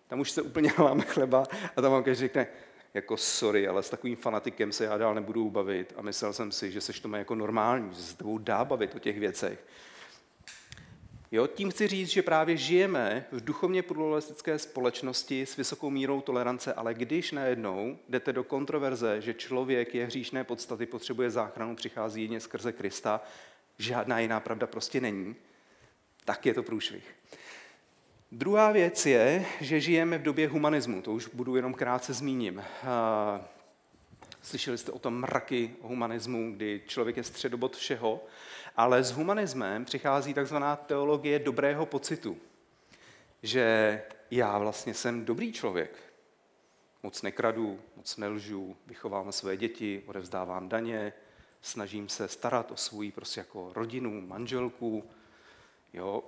Tam 0.08 0.20
už 0.20 0.32
se 0.32 0.42
úplně 0.42 0.72
láme 0.80 1.04
chleba 1.04 1.44
a 1.76 1.82
tam 1.82 1.92
vám 1.92 2.04
každý 2.04 2.20
řekne, 2.20 2.48
jako 2.94 3.18
sorry, 3.18 3.68
ale 3.68 3.84
s 3.84 3.90
takovým 3.90 4.16
fanatikem 4.16 4.72
se 4.72 4.86
já 4.86 4.98
dál 4.98 5.16
nebudu 5.16 5.50
bavit 5.50 5.94
a 5.98 6.02
myslel 6.02 6.34
jsem 6.34 6.52
si, 6.52 6.72
že 6.72 6.82
seš 6.82 7.00
to 7.00 7.16
jako 7.16 7.36
normální, 7.36 7.90
že 7.90 8.02
se 8.02 8.12
s 8.12 8.14
tebou 8.14 8.38
dá 8.38 8.66
bavit 8.66 8.96
o 8.96 9.00
těch 9.00 9.20
věcech. 9.20 9.66
Jo, 11.32 11.48
tím 11.48 11.72
chci 11.72 11.88
říct, 11.88 12.10
že 12.10 12.22
právě 12.22 12.58
žijeme 12.58 13.26
v 13.32 13.44
duchovně 13.44 13.84
pluralistické 13.84 14.60
společnosti 14.60 15.46
s 15.46 15.56
vysokou 15.56 15.90
mírou 15.90 16.22
tolerance, 16.22 16.74
ale 16.74 16.94
když 16.94 17.32
najednou 17.32 17.98
jdete 18.10 18.34
do 18.34 18.44
kontroverze, 18.44 19.22
že 19.22 19.34
člověk 19.34 19.96
je 19.96 20.06
hříšné 20.06 20.44
podstaty, 20.44 20.86
potřebuje 20.86 21.30
záchranu, 21.30 21.76
přichází 21.76 22.22
jedině 22.22 22.40
skrze 22.40 22.72
Krista, 22.72 23.22
žádná 23.78 24.20
jiná 24.20 24.40
pravda 24.40 24.68
prostě 24.68 25.02
není, 25.02 25.36
tak 26.26 26.46
je 26.46 26.54
to 26.54 26.64
průšvih. 26.64 27.16
Druhá 28.32 28.72
věc 28.72 29.06
je, 29.06 29.46
že 29.62 29.80
žijeme 29.80 30.18
v 30.18 30.22
době 30.22 30.48
humanismu, 30.48 31.02
to 31.02 31.12
už 31.12 31.28
budu 31.28 31.56
jenom 31.56 31.74
krátce 31.74 32.14
zmíním. 32.14 32.64
Slyšeli 34.42 34.78
jste 34.78 34.92
o 34.92 35.00
tom 35.00 35.20
mraky 35.20 35.76
humanismu, 35.82 36.52
kdy 36.52 36.82
člověk 36.88 37.18
je 37.18 37.24
středobod 37.24 37.76
všeho, 37.76 38.24
ale 38.76 39.04
s 39.04 39.12
humanismem 39.12 39.86
přichází 39.86 40.34
takzvaná 40.34 40.76
teologie 40.76 41.40
dobrého 41.40 41.86
pocitu, 41.86 42.38
že 43.44 44.02
já 44.32 44.58
vlastně 44.58 44.94
jsem 44.94 45.26
dobrý 45.26 45.54
člověk. 45.54 46.14
Moc 47.04 47.22
nekradu, 47.22 47.80
moc 47.96 48.18
nelžu, 48.18 48.78
vychovám 48.88 49.32
své 49.32 49.58
děti, 49.58 50.04
odevzdávám 50.06 50.70
daně, 50.70 51.14
snažím 51.62 52.10
se 52.10 52.28
starat 52.28 52.72
o 52.72 52.76
svůj 52.78 53.12
prostě 53.12 53.40
jako 53.40 53.72
rodinu, 53.74 54.22
manželku. 54.22 55.04
Jo, 55.94 56.24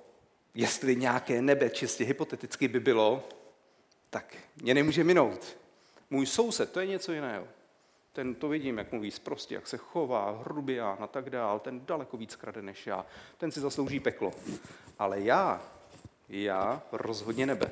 jestli 0.53 0.96
nějaké 0.96 1.41
nebe 1.41 1.70
čistě 1.70 2.03
hypoteticky 2.03 2.67
by 2.67 2.79
bylo, 2.79 3.29
tak 4.10 4.38
mě 4.62 4.74
nemůže 4.74 5.03
minout. 5.03 5.58
Můj 6.10 6.25
soused, 6.25 6.72
to 6.72 6.79
je 6.79 6.88
něco 6.88 7.12
jiného. 7.13 7.48
Ten 8.13 8.36
to 8.36 8.50
vidím, 8.50 8.77
jak 8.77 8.91
mluví 8.91 9.12
prostě, 9.24 9.55
jak 9.55 9.67
se 9.67 9.77
chová, 9.77 10.41
hrubián 10.46 10.98
a 11.00 11.08
tak 11.08 11.29
dál. 11.29 11.60
Ten 11.60 11.86
daleko 11.86 12.17
víc 12.17 12.36
krade 12.36 12.62
než 12.62 12.88
já. 12.88 13.05
Ten 13.38 13.51
si 13.51 13.60
zaslouží 13.60 14.00
peklo. 14.00 14.34
Ale 15.00 15.22
já, 15.22 15.62
já 16.29 16.81
rozhodně 16.91 17.46
nebe. 17.46 17.72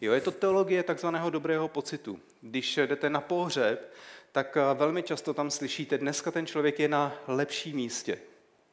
Jo, 0.00 0.12
je 0.12 0.20
to 0.20 0.30
teologie 0.30 0.82
takzvaného 0.82 1.30
dobrého 1.30 1.68
pocitu. 1.68 2.20
Když 2.40 2.76
jdete 2.76 3.10
na 3.10 3.20
pohřeb, 3.20 3.94
tak 4.32 4.56
eh, 4.56 4.74
velmi 4.74 5.02
často 5.02 5.34
tam 5.34 5.50
slyšíte, 5.50 5.98
dneska 5.98 6.30
ten 6.30 6.46
člověk 6.46 6.78
je 6.78 6.88
na 6.88 7.14
lepším 7.26 7.76
místě. 7.76 8.18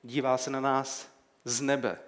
Dívá 0.03 0.37
se 0.37 0.49
na 0.49 0.59
nás 0.59 1.09
z 1.45 1.61
nebe. 1.61 1.99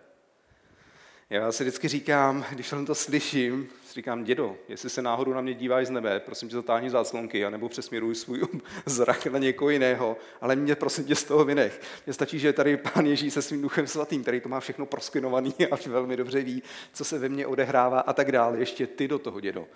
Já 1.31 1.51
si 1.51 1.63
vždycky 1.63 1.87
říkám, 1.87 2.45
když 2.51 2.73
to 2.85 2.95
slyším, 2.95 3.69
říkám, 3.93 4.23
dědo, 4.23 4.57
jestli 4.67 4.89
se 4.89 5.01
náhodou 5.01 5.33
na 5.33 5.41
mě 5.41 5.53
díváš 5.53 5.87
z 5.87 5.89
nebe, 5.89 6.19
prosím 6.19 6.49
tě 6.49 6.55
zatáhni 6.55 6.89
záclonky, 6.89 7.45
anebo 7.45 7.69
přesměruj 7.69 8.15
svůj 8.15 8.41
zrak 8.85 9.25
na 9.25 9.39
někoho 9.39 9.69
jiného, 9.69 10.17
ale 10.41 10.55
mě 10.55 10.75
prosím 10.75 11.05
tě 11.05 11.15
z 11.15 11.23
toho 11.23 11.45
vynech. 11.45 11.81
Mně 12.05 12.13
stačí, 12.13 12.39
že 12.39 12.53
tady 12.53 12.77
pán 12.77 13.05
Ježíš 13.05 13.33
se 13.33 13.41
svým 13.41 13.61
duchem 13.61 13.87
svatým, 13.87 14.21
který 14.21 14.41
to 14.41 14.49
má 14.49 14.59
všechno 14.59 14.85
proskinovaný 14.85 15.53
a 15.71 15.77
velmi 15.89 16.17
dobře 16.17 16.41
ví, 16.41 16.63
co 16.93 17.05
se 17.05 17.19
ve 17.19 17.29
mně 17.29 17.47
odehrává 17.47 17.99
a 17.99 18.13
tak 18.13 18.31
dále. 18.31 18.57
Ještě 18.57 18.87
ty 18.87 19.07
do 19.07 19.19
toho, 19.19 19.39
dědo. 19.39 19.67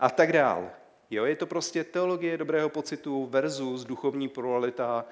A 0.00 0.10
tak 0.10 0.32
dál. 0.32 0.70
Jo, 1.10 1.24
je 1.24 1.36
to 1.36 1.46
prostě 1.46 1.84
teologie 1.84 2.38
dobrého 2.38 2.68
pocitu 2.68 3.26
versus 3.26 3.84
duchovní 3.84 4.28
pluralita 4.28 5.04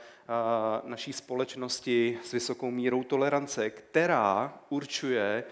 naší 0.84 1.12
společnosti 1.12 2.18
s 2.24 2.32
vysokou 2.32 2.70
mírou 2.70 3.02
tolerance, 3.02 3.70
která 3.70 4.58
určuje, 4.68 5.44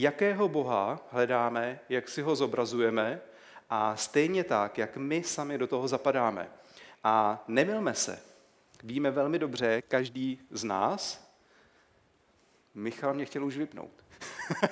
jakého 0.00 0.48
Boha 0.48 1.00
hledáme, 1.10 1.80
jak 1.88 2.08
si 2.08 2.22
ho 2.22 2.36
zobrazujeme 2.36 3.20
a 3.70 3.96
stejně 3.96 4.44
tak, 4.44 4.78
jak 4.78 4.96
my 4.96 5.22
sami 5.22 5.58
do 5.58 5.66
toho 5.66 5.88
zapadáme. 5.88 6.48
A 7.04 7.44
nemilme 7.48 7.94
se. 7.94 8.22
Víme 8.82 9.10
velmi 9.10 9.38
dobře, 9.38 9.82
každý 9.88 10.40
z 10.50 10.64
nás, 10.64 11.26
Michal 12.76 13.14
mě 13.14 13.24
chtěl 13.24 13.44
už 13.44 13.56
vypnout. 13.56 13.90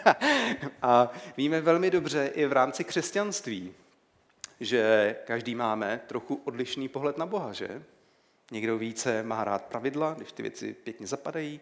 a 0.82 1.10
víme 1.36 1.60
velmi 1.60 1.90
dobře 1.90 2.26
i 2.34 2.46
v 2.46 2.52
rámci 2.52 2.84
křesťanství, 2.84 3.74
že 4.60 5.16
každý 5.26 5.54
máme 5.54 6.00
trochu 6.06 6.34
odlišný 6.44 6.88
pohled 6.88 7.18
na 7.18 7.26
Boha, 7.26 7.52
že? 7.52 7.82
Někdo 8.50 8.78
více 8.78 9.22
má 9.22 9.44
rád 9.44 9.64
pravidla, 9.64 10.14
když 10.14 10.32
ty 10.32 10.42
věci 10.42 10.76
pěkně 10.84 11.06
zapadají, 11.06 11.60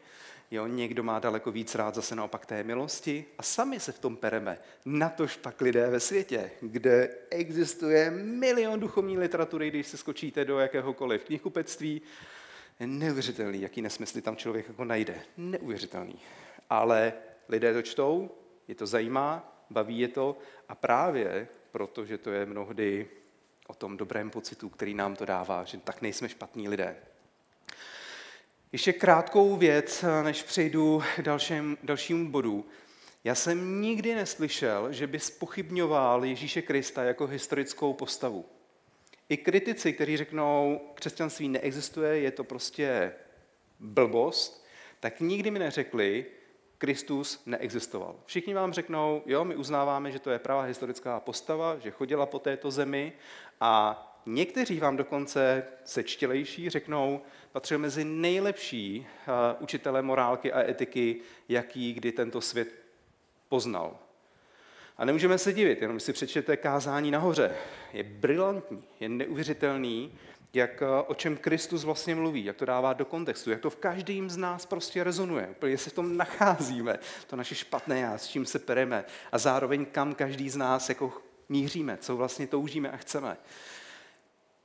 Jo, 0.53 0.67
někdo 0.67 1.03
má 1.03 1.19
daleko 1.19 1.53
víc 1.53 1.75
rád 1.75 1.95
zase 1.95 2.17
naopak 2.17 2.47
té 2.47 2.65
milosti 2.65 3.25
a 3.39 3.43
sami 3.43 3.81
se 3.81 3.93
v 3.93 3.99
tom 3.99 4.17
pereme. 4.17 4.59
Na 4.85 5.09
tož 5.09 5.37
pak 5.37 5.61
lidé 5.61 5.91
ve 5.91 6.01
světě, 6.01 6.51
kde 6.61 7.15
existuje 7.31 8.11
milion 8.11 8.81
duchovní 8.81 9.19
literatury, 9.19 9.71
když 9.71 9.87
se 9.87 9.97
skočíte 9.97 10.45
do 10.45 10.59
jakéhokoliv 10.59 11.25
knihkupectví, 11.25 12.03
je 12.81 12.87
neuvěřitelný, 12.87 13.61
jaký 13.61 13.83
nesmysly 13.83 14.23
tam 14.23 14.37
člověk 14.37 14.69
jako 14.69 14.85
najde. 14.85 15.23
Neuvěřitelný. 15.37 16.19
Ale 16.71 17.13
lidé 17.49 17.73
to 17.73 17.83
čtou, 17.83 18.31
je 18.69 18.75
to 18.75 18.87
zajímá, 18.87 19.65
baví 19.71 19.99
je 19.99 20.09
to 20.09 20.39
a 20.69 20.75
právě 20.75 21.49
proto, 21.71 22.05
že 22.05 22.19
to 22.19 22.31
je 22.31 22.47
mnohdy 22.47 23.09
o 23.67 23.75
tom 23.75 23.97
dobrém 23.97 24.31
pocitu, 24.31 24.69
který 24.69 24.95
nám 24.95 25.17
to 25.17 25.25
dává, 25.25 25.65
že 25.65 25.79
tak 25.79 26.03
nejsme 26.03 26.29
špatní 26.29 26.69
lidé. 26.69 26.97
Ještě 28.73 28.93
krátkou 28.93 29.57
věc, 29.57 30.05
než 30.23 30.43
přejdu 30.43 31.03
k 31.17 31.23
dalším, 31.23 31.79
dalšímu 31.83 32.31
bodu. 32.31 32.67
Já 33.25 33.35
jsem 33.35 33.83
nikdy 33.83 34.15
neslyšel, 34.15 34.93
že 34.93 35.07
by 35.07 35.19
spochybňoval 35.19 36.25
Ježíše 36.25 36.63
Krista 36.63 37.05
jako 37.05 37.27
historickou 37.27 37.93
postavu. 37.93 38.45
I 39.29 39.37
kritici, 39.37 39.93
kteří 39.93 40.17
řeknou, 40.17 40.81
křesťanství 40.95 41.49
neexistuje, 41.49 42.19
je 42.19 42.31
to 42.31 42.45
prostě 42.45 43.13
blbost, 43.81 44.65
tak 45.01 45.21
nikdy 45.21 45.51
mi 45.51 45.59
neřekli, 45.59 46.27
Kristus 46.79 47.43
neexistoval. 47.47 48.17
Všichni 48.27 48.55
vám 48.55 48.73
řeknou, 48.73 49.23
jo, 49.27 49.45
my 49.45 49.57
uznáváme, 49.57 50.13
že 50.13 50.19
to 50.19 50.31
je 50.31 50.39
pravá 50.39 50.63
historická 50.63 51.21
postava, 51.21 51.79
že 51.79 51.91
chodila 51.91 52.27
po 52.27 52.39
této 52.39 52.71
zemi 52.71 53.13
a 53.61 54.09
někteří 54.27 54.81
vám 54.81 54.97
dokonce 54.97 55.65
sečtělejší 55.85 56.71
řeknou, 56.71 57.21
patřil 57.53 57.79
mezi 57.79 58.05
nejlepší 58.05 59.07
eh, 59.07 59.31
učitele 59.61 60.03
morálky 60.03 60.53
a 60.53 60.71
etiky, 60.71 61.17
jaký 61.49 61.93
kdy 61.93 62.13
tento 62.13 62.41
svět 62.41 62.69
poznal. 63.49 63.99
A 64.97 65.05
nemůžeme 65.05 65.39
se 65.39 65.53
divit, 65.53 65.83
jenom 65.83 66.01
si 66.01 66.13
přečtete 66.13 66.57
kázání 66.57 67.11
nahoře. 67.11 67.55
Je 67.93 68.03
brilantní, 68.03 68.85
je 69.01 69.09
neuvěřitelný, 69.09 70.13
jak, 70.55 70.83
eh, 70.83 70.87
o 71.07 71.15
čem 71.15 71.37
Kristus 71.37 71.85
vlastně 71.85 72.15
mluví, 72.15 72.45
jak 72.45 72.57
to 72.57 72.65
dává 72.65 72.93
do 72.93 73.05
kontextu, 73.05 73.51
jak 73.51 73.61
to 73.61 73.71
v 73.71 73.77
každém 73.77 74.31
z 74.31 74.37
nás 74.37 74.67
prostě 74.67 75.05
rezonuje. 75.05 75.49
Úplně 75.51 75.79
se 75.79 75.91
v 75.91 75.93
tom 75.93 76.17
nacházíme, 76.17 76.99
to 77.27 77.37
naše 77.37 77.55
špatné 77.55 78.01
já, 78.01 78.19
s 78.19 78.29
čím 78.29 78.47
se 78.47 78.59
pereme 78.59 79.05
a 79.33 79.39
zároveň 79.39 79.87
kam 79.87 80.15
každý 80.15 80.51
z 80.51 80.57
nás 80.57 80.89
jako 80.89 81.13
míříme, 81.49 81.97
co 81.97 82.17
vlastně 82.17 82.47
toužíme 82.47 82.91
a 82.91 82.97
chceme. 82.97 83.37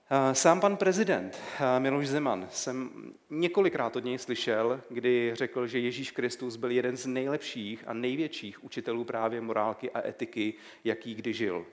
Eh, 0.09 0.35
sám 0.35 0.59
pan 0.59 0.77
prezident 0.77 1.37
eh, 1.59 1.79
Miloš 1.79 2.07
Zeman 2.07 2.47
jsem 2.51 2.89
několikrát 3.29 3.95
od 3.95 4.03
něj 4.03 4.17
slyšel, 4.17 4.81
kdy 4.89 5.31
řekl, 5.33 5.67
že 5.67 5.79
Ježíš 5.79 6.11
Kristus 6.11 6.55
byl 6.55 6.71
jeden 6.71 6.97
z 6.97 7.05
nejlepších 7.05 7.83
a 7.87 7.93
největších 7.93 8.63
učitelů 8.63 9.03
právě 9.03 9.41
morálky 9.41 9.91
a 9.91 10.07
etiky, 10.07 10.53
jaký 10.83 11.15
kdy 11.15 11.33
žil. 11.33 11.65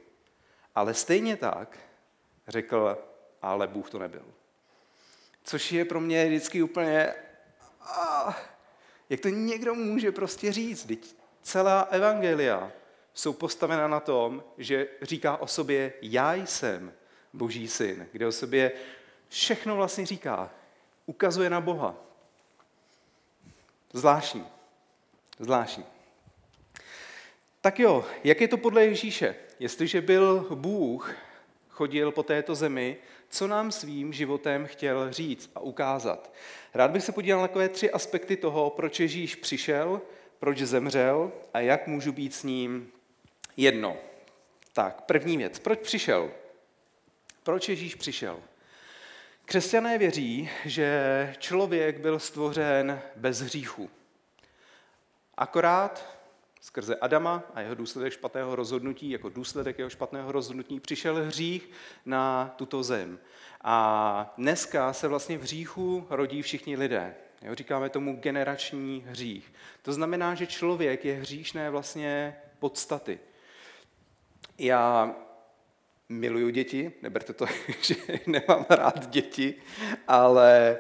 Ale 0.74 0.94
stejně 0.94 1.36
tak 1.36 1.78
řekl, 2.48 2.98
ale 3.42 3.66
Bůh 3.66 3.90
to 3.90 3.98
nebyl. 3.98 4.24
Což 5.44 5.72
je 5.72 5.84
pro 5.84 6.00
mě 6.00 6.26
vždycky 6.26 6.62
úplně, 6.62 7.14
ah, 7.80 8.32
jak 9.10 9.20
to 9.20 9.28
někdo 9.28 9.74
může 9.74 10.12
prostě 10.12 10.52
říct. 10.52 10.84
Teď 10.84 11.16
celá 11.42 11.80
evangelia 11.80 12.72
jsou 13.14 13.32
postavena 13.32 13.88
na 13.88 14.00
tom, 14.00 14.44
že 14.58 14.88
říká 15.02 15.36
o 15.36 15.46
sobě, 15.46 15.92
já 16.02 16.34
jsem 16.34 16.92
boží 17.34 17.68
syn, 17.68 18.06
kde 18.12 18.26
o 18.26 18.32
sobě 18.32 18.72
všechno 19.28 19.76
vlastně 19.76 20.06
říká. 20.06 20.50
Ukazuje 21.06 21.50
na 21.50 21.60
Boha. 21.60 21.94
Zvláštní. 23.92 24.46
Zvláštní. 25.38 25.84
Tak 27.60 27.78
jo, 27.78 28.04
jak 28.24 28.40
je 28.40 28.48
to 28.48 28.56
podle 28.56 28.84
Ježíše? 28.84 29.34
Jestliže 29.58 30.00
byl 30.00 30.46
Bůh, 30.54 31.14
chodil 31.68 32.12
po 32.12 32.22
této 32.22 32.54
zemi, 32.54 32.96
co 33.28 33.46
nám 33.46 33.72
svým 33.72 34.12
životem 34.12 34.66
chtěl 34.66 35.12
říct 35.12 35.50
a 35.54 35.60
ukázat. 35.60 36.32
Rád 36.74 36.90
bych 36.90 37.04
se 37.04 37.12
podíval 37.12 37.40
na 37.40 37.48
takové 37.48 37.68
tři 37.68 37.90
aspekty 37.90 38.36
toho, 38.36 38.70
proč 38.70 39.00
Ježíš 39.00 39.34
přišel, 39.34 40.00
proč 40.38 40.58
zemřel 40.58 41.32
a 41.54 41.60
jak 41.60 41.86
můžu 41.86 42.12
být 42.12 42.34
s 42.34 42.42
ním 42.42 42.88
jedno. 43.56 43.96
Tak, 44.72 45.00
první 45.00 45.36
věc. 45.36 45.58
Proč 45.58 45.78
přišel? 45.78 46.30
Proč 47.44 47.68
Ježíš 47.68 47.94
přišel? 47.94 48.40
Křesťané 49.44 49.98
věří, 49.98 50.50
že 50.64 51.34
člověk 51.38 51.98
byl 51.98 52.18
stvořen 52.18 53.00
bez 53.16 53.40
hříchu. 53.40 53.90
Akorát 55.36 56.18
skrze 56.60 56.96
Adama 56.96 57.42
a 57.54 57.60
jeho 57.60 57.74
důsledek 57.74 58.12
špatného 58.12 58.56
rozhodnutí, 58.56 59.10
jako 59.10 59.28
důsledek 59.28 59.78
jeho 59.78 59.90
špatného 59.90 60.32
rozhodnutí, 60.32 60.80
přišel 60.80 61.24
hřích 61.24 61.70
na 62.06 62.54
tuto 62.56 62.82
zem. 62.82 63.18
A 63.60 64.34
dneska 64.38 64.92
se 64.92 65.08
vlastně 65.08 65.38
v 65.38 65.42
hříchu 65.42 66.06
rodí 66.10 66.42
všichni 66.42 66.76
lidé. 66.76 67.14
Jo, 67.42 67.54
říkáme 67.54 67.88
tomu 67.88 68.16
generační 68.16 69.04
hřích. 69.08 69.52
To 69.82 69.92
znamená, 69.92 70.34
že 70.34 70.46
člověk 70.46 71.04
je 71.04 71.14
hříšné 71.14 71.70
vlastně 71.70 72.36
podstaty. 72.58 73.20
Já 74.58 75.14
miluju 76.08 76.50
děti, 76.50 76.92
neberte 77.02 77.32
to, 77.32 77.46
že 77.82 77.94
nemám 78.26 78.66
rád 78.70 79.10
děti, 79.10 79.54
ale 80.08 80.78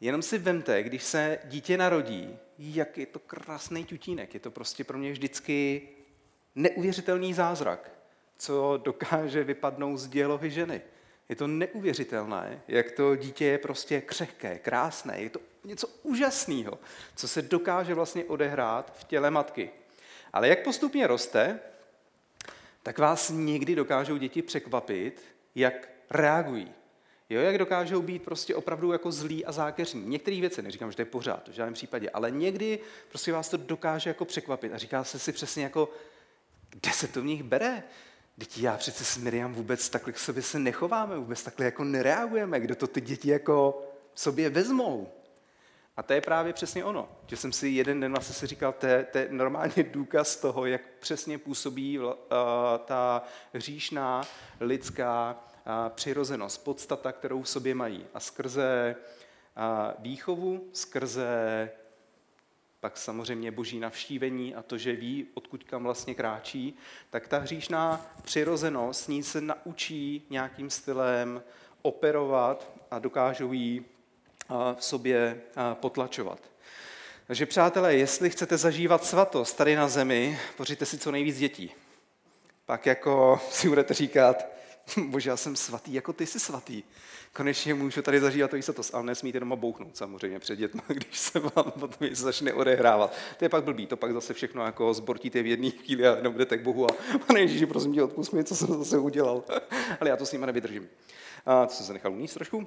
jenom 0.00 0.22
si 0.22 0.38
vemte, 0.38 0.82
když 0.82 1.02
se 1.02 1.38
dítě 1.44 1.76
narodí, 1.76 2.38
jak 2.58 2.98
je 2.98 3.06
to 3.06 3.18
krásný 3.18 3.84
tutínek. 3.84 4.34
Je 4.34 4.40
to 4.40 4.50
prostě 4.50 4.84
pro 4.84 4.98
mě 4.98 5.12
vždycky 5.12 5.88
neuvěřitelný 6.54 7.34
zázrak, 7.34 7.90
co 8.38 8.80
dokáže 8.84 9.44
vypadnout 9.44 9.96
z 9.96 10.08
dělohy 10.08 10.50
ženy. 10.50 10.80
Je 11.28 11.36
to 11.36 11.46
neuvěřitelné, 11.46 12.62
jak 12.68 12.92
to 12.92 13.16
dítě 13.16 13.44
je 13.44 13.58
prostě 13.58 14.00
křehké, 14.00 14.58
krásné. 14.58 15.20
Je 15.20 15.30
to 15.30 15.40
něco 15.64 15.86
úžasného, 16.02 16.78
co 17.16 17.28
se 17.28 17.42
dokáže 17.42 17.94
vlastně 17.94 18.24
odehrát 18.24 18.98
v 18.98 19.04
těle 19.04 19.30
matky. 19.30 19.70
Ale 20.32 20.48
jak 20.48 20.64
postupně 20.64 21.06
roste, 21.06 21.60
tak 22.88 22.98
vás 22.98 23.30
někdy 23.34 23.74
dokážou 23.74 24.16
děti 24.16 24.42
překvapit, 24.42 25.22
jak 25.54 25.88
reagují. 26.10 26.72
Jo, 27.30 27.40
jak 27.40 27.58
dokážou 27.58 28.02
být 28.02 28.22
prostě 28.22 28.54
opravdu 28.54 28.92
jako 28.92 29.12
zlí 29.12 29.44
a 29.44 29.52
zákeřní. 29.52 30.06
Některé 30.06 30.40
věci, 30.40 30.62
neříkám, 30.62 30.90
že 30.90 30.96
to 30.96 31.02
je 31.02 31.06
pořád, 31.06 31.48
v 31.48 31.52
žádném 31.52 31.74
případě, 31.74 32.10
ale 32.10 32.30
někdy 32.30 32.78
prostě 33.08 33.32
vás 33.32 33.48
to 33.48 33.56
dokáže 33.56 34.10
jako 34.10 34.24
překvapit 34.24 34.72
a 34.72 34.78
říká 34.78 35.04
se 35.04 35.18
si 35.18 35.32
přesně 35.32 35.64
jako, 35.64 35.88
kde 36.70 36.90
se 36.90 37.08
to 37.08 37.22
v 37.22 37.24
nich 37.24 37.42
bere? 37.42 37.82
Teď 38.38 38.58
já 38.58 38.76
přece 38.76 39.04
s 39.04 39.18
Miriam 39.18 39.54
vůbec 39.54 39.88
takhle 39.88 40.12
k 40.12 40.18
sobě 40.18 40.42
se 40.42 40.58
nechováme, 40.58 41.16
vůbec 41.18 41.42
takhle 41.42 41.64
jako 41.64 41.84
nereagujeme, 41.84 42.60
kdo 42.60 42.74
to 42.74 42.86
ty 42.86 43.00
děti 43.00 43.30
jako 43.30 43.82
sobě 44.14 44.50
vezmou. 44.50 45.12
A 45.98 46.02
to 46.02 46.12
je 46.12 46.20
právě 46.20 46.52
přesně 46.52 46.84
ono, 46.84 47.08
že 47.26 47.36
jsem 47.36 47.52
si 47.52 47.68
jeden 47.68 48.00
den 48.00 48.12
vlastně 48.12 48.34
si 48.34 48.46
říkal, 48.46 48.72
to 48.72 48.86
je, 48.86 49.04
to 49.04 49.18
je 49.18 49.28
normálně 49.30 49.82
důkaz 49.90 50.36
toho, 50.36 50.66
jak 50.66 50.82
přesně 50.98 51.38
působí 51.38 51.98
uh, 51.98 52.12
ta 52.84 53.22
hříšná 53.52 54.22
lidská 54.60 55.36
uh, 55.66 55.72
přirozenost, 55.88 56.64
podstata, 56.64 57.12
kterou 57.12 57.42
v 57.42 57.48
sobě 57.48 57.74
mají. 57.74 58.06
A 58.14 58.20
skrze 58.20 58.96
uh, 58.96 60.02
výchovu, 60.02 60.68
skrze 60.72 61.70
pak 62.80 62.96
samozřejmě 62.96 63.50
boží 63.50 63.80
navštívení 63.80 64.54
a 64.54 64.62
to, 64.62 64.78
že 64.78 64.92
ví, 64.92 65.26
odkud 65.34 65.64
kam 65.64 65.82
vlastně 65.82 66.14
kráčí, 66.14 66.76
tak 67.10 67.28
ta 67.28 67.38
hříšná 67.38 68.06
přirozenost 68.22 69.04
s 69.04 69.08
ní 69.08 69.22
se 69.22 69.40
naučí 69.40 70.26
nějakým 70.30 70.70
stylem 70.70 71.42
operovat 71.82 72.70
a 72.90 72.98
dokážou 72.98 73.52
jí 73.52 73.84
v 74.74 74.84
sobě 74.84 75.40
potlačovat. 75.74 76.38
Takže 77.26 77.46
přátelé, 77.46 77.94
jestli 77.94 78.30
chcete 78.30 78.56
zažívat 78.56 79.04
svatost 79.04 79.56
tady 79.56 79.76
na 79.76 79.88
zemi, 79.88 80.38
pořiďte 80.56 80.86
si 80.86 80.98
co 80.98 81.10
nejvíc 81.10 81.38
dětí. 81.38 81.72
Pak 82.66 82.86
jako 82.86 83.40
si 83.50 83.68
budete 83.68 83.94
říkat, 83.94 84.46
bože, 85.06 85.30
já 85.30 85.36
jsem 85.36 85.56
svatý, 85.56 85.94
jako 85.94 86.12
ty 86.12 86.26
jsi 86.26 86.40
svatý. 86.40 86.82
Konečně 87.32 87.74
můžu 87.74 88.02
tady 88.02 88.20
zažívat 88.20 88.50
to 88.50 88.62
svatost, 88.62 88.94
ale 88.94 89.04
nesmíte 89.04 89.40
doma 89.40 89.56
bouchnout 89.56 89.96
samozřejmě 89.96 90.38
před 90.38 90.56
dětmi, 90.56 90.80
když 90.88 91.18
se 91.18 91.38
vám 91.38 91.72
potom 91.80 92.08
začne 92.12 92.52
odehrávat. 92.52 93.14
To 93.36 93.44
je 93.44 93.48
pak 93.48 93.64
blbý, 93.64 93.86
to 93.86 93.96
pak 93.96 94.12
zase 94.12 94.34
všechno 94.34 94.64
jako 94.64 94.94
zbortíte 94.94 95.42
v 95.42 95.46
jedné 95.46 95.70
chvíli 95.70 96.08
a 96.08 96.16
jenom 96.16 96.32
budete 96.32 96.58
k 96.58 96.62
Bohu 96.62 96.90
a 96.90 96.94
pane 97.26 97.40
Ježíši, 97.40 97.66
prosím 97.66 97.94
tě, 97.94 98.02
odpust 98.02 98.32
mi, 98.32 98.44
co 98.44 98.56
jsem 98.56 98.78
zase 98.78 98.98
udělal. 98.98 99.44
ale 100.00 100.10
já 100.10 100.16
to 100.16 100.26
s 100.26 100.32
nimi 100.32 100.46
nevydržím. 100.46 100.88
A 101.46 101.66
to 101.66 101.72
jsem 101.72 101.86
se 101.86 101.92
nechal 101.92 102.12
uníst 102.12 102.34
trošku. 102.34 102.66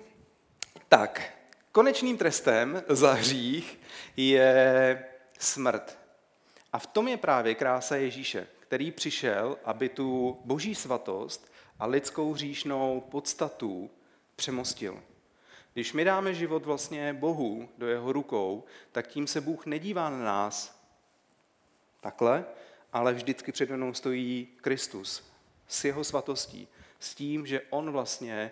Tak, 0.90 1.41
Konečným 1.72 2.18
trestem 2.18 2.84
za 2.88 3.14
hřích 3.14 3.80
je 4.18 5.06
smrt. 5.40 6.00
A 6.74 6.80
v 6.80 6.88
tom 6.88 7.08
je 7.08 7.18
právě 7.18 7.56
krása 7.56 7.96
Ježíše, 7.96 8.48
který 8.60 8.92
přišel, 8.92 9.58
aby 9.64 9.90
tu 9.90 10.40
boží 10.46 10.76
svatost 10.76 11.52
a 11.80 11.86
lidskou 11.86 12.34
hříšnou 12.34 13.02
podstatu 13.12 13.90
přemostil. 14.36 15.04
Když 15.74 15.94
my 15.94 16.04
dáme 16.04 16.34
život 16.34 16.66
vlastně 16.66 17.14
Bohu 17.14 17.70
do 17.78 17.88
jeho 17.88 18.12
rukou, 18.12 18.64
tak 18.92 19.08
tím 19.08 19.28
se 19.28 19.42
Bůh 19.42 19.66
nedívá 19.66 20.10
na 20.10 20.18
nás 20.18 20.82
takhle, 22.02 22.46
ale 22.94 23.14
vždycky 23.14 23.52
před 23.52 23.70
mnou 23.70 23.94
stojí 23.94 24.48
Kristus 24.62 25.32
s 25.68 25.86
jeho 25.86 26.04
svatostí, 26.04 26.68
s 27.00 27.16
tím, 27.16 27.46
že 27.46 27.62
on 27.70 27.92
vlastně 27.92 28.52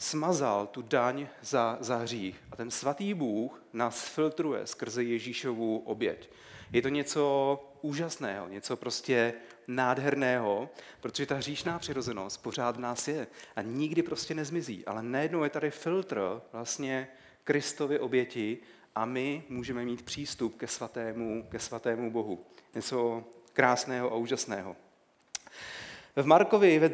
smazal 0.00 0.66
tu 0.66 0.82
daň 0.82 1.28
za, 1.42 1.78
za 1.80 1.96
hřích. 1.96 2.36
A 2.52 2.56
ten 2.56 2.70
svatý 2.70 3.14
Bůh 3.14 3.62
nás 3.72 4.08
filtruje 4.08 4.66
skrze 4.66 5.02
Ježíšovu 5.02 5.78
oběť. 5.78 6.30
Je 6.72 6.82
to 6.82 6.88
něco 6.88 7.64
úžasného, 7.82 8.48
něco 8.48 8.76
prostě 8.76 9.34
nádherného, 9.68 10.70
protože 11.00 11.26
ta 11.26 11.34
hříšná 11.34 11.78
přirozenost 11.78 12.42
pořád 12.42 12.76
v 12.76 12.80
nás 12.80 13.08
je 13.08 13.26
a 13.56 13.62
nikdy 13.62 14.02
prostě 14.02 14.34
nezmizí. 14.34 14.86
Ale 14.86 15.02
najednou 15.02 15.44
je 15.44 15.50
tady 15.50 15.70
filtr 15.70 16.40
vlastně 16.52 17.08
Kristovy 17.44 17.98
oběti 17.98 18.58
a 18.94 19.04
my 19.04 19.42
můžeme 19.48 19.84
mít 19.84 20.02
přístup 20.02 20.56
ke 20.56 20.66
svatému, 20.66 21.46
ke 21.50 21.58
svatému 21.58 22.10
Bohu. 22.10 22.46
Něco 22.74 23.24
krásného 23.52 24.12
a 24.12 24.16
úžasného. 24.16 24.76
V 26.16 26.26
Markovi 26.26 26.78
ve 26.78 26.88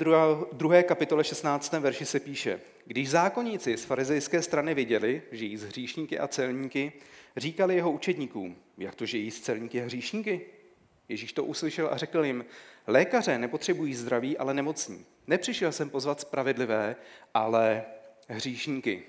druhé 0.52 0.82
kapitole 0.82 1.24
16. 1.24 1.72
verši 1.72 2.06
se 2.06 2.20
píše, 2.20 2.60
když 2.84 3.10
zákonníci 3.10 3.76
z 3.76 3.84
farizejské 3.84 4.42
strany 4.42 4.74
viděli, 4.74 5.22
že 5.32 5.44
jí 5.44 5.56
z 5.56 5.64
hříšníky 5.64 6.18
a 6.18 6.28
celníky, 6.28 6.92
říkali 7.36 7.74
jeho 7.74 7.90
učedníkům, 7.90 8.56
jak 8.78 8.94
to, 8.94 9.06
že 9.06 9.18
jí 9.18 9.30
z 9.30 9.40
celníky 9.40 9.82
a 9.82 9.84
hříšníky? 9.84 10.40
Ježíš 11.08 11.32
to 11.32 11.44
uslyšel 11.44 11.88
a 11.92 11.96
řekl 11.96 12.24
jim, 12.24 12.44
lékaře 12.86 13.38
nepotřebují 13.38 13.94
zdraví, 13.94 14.38
ale 14.38 14.54
nemocní. 14.54 15.06
Nepřišel 15.26 15.72
jsem 15.72 15.90
pozvat 15.90 16.20
spravedlivé, 16.20 16.96
ale 17.34 17.84
hříšníky. 18.28 19.02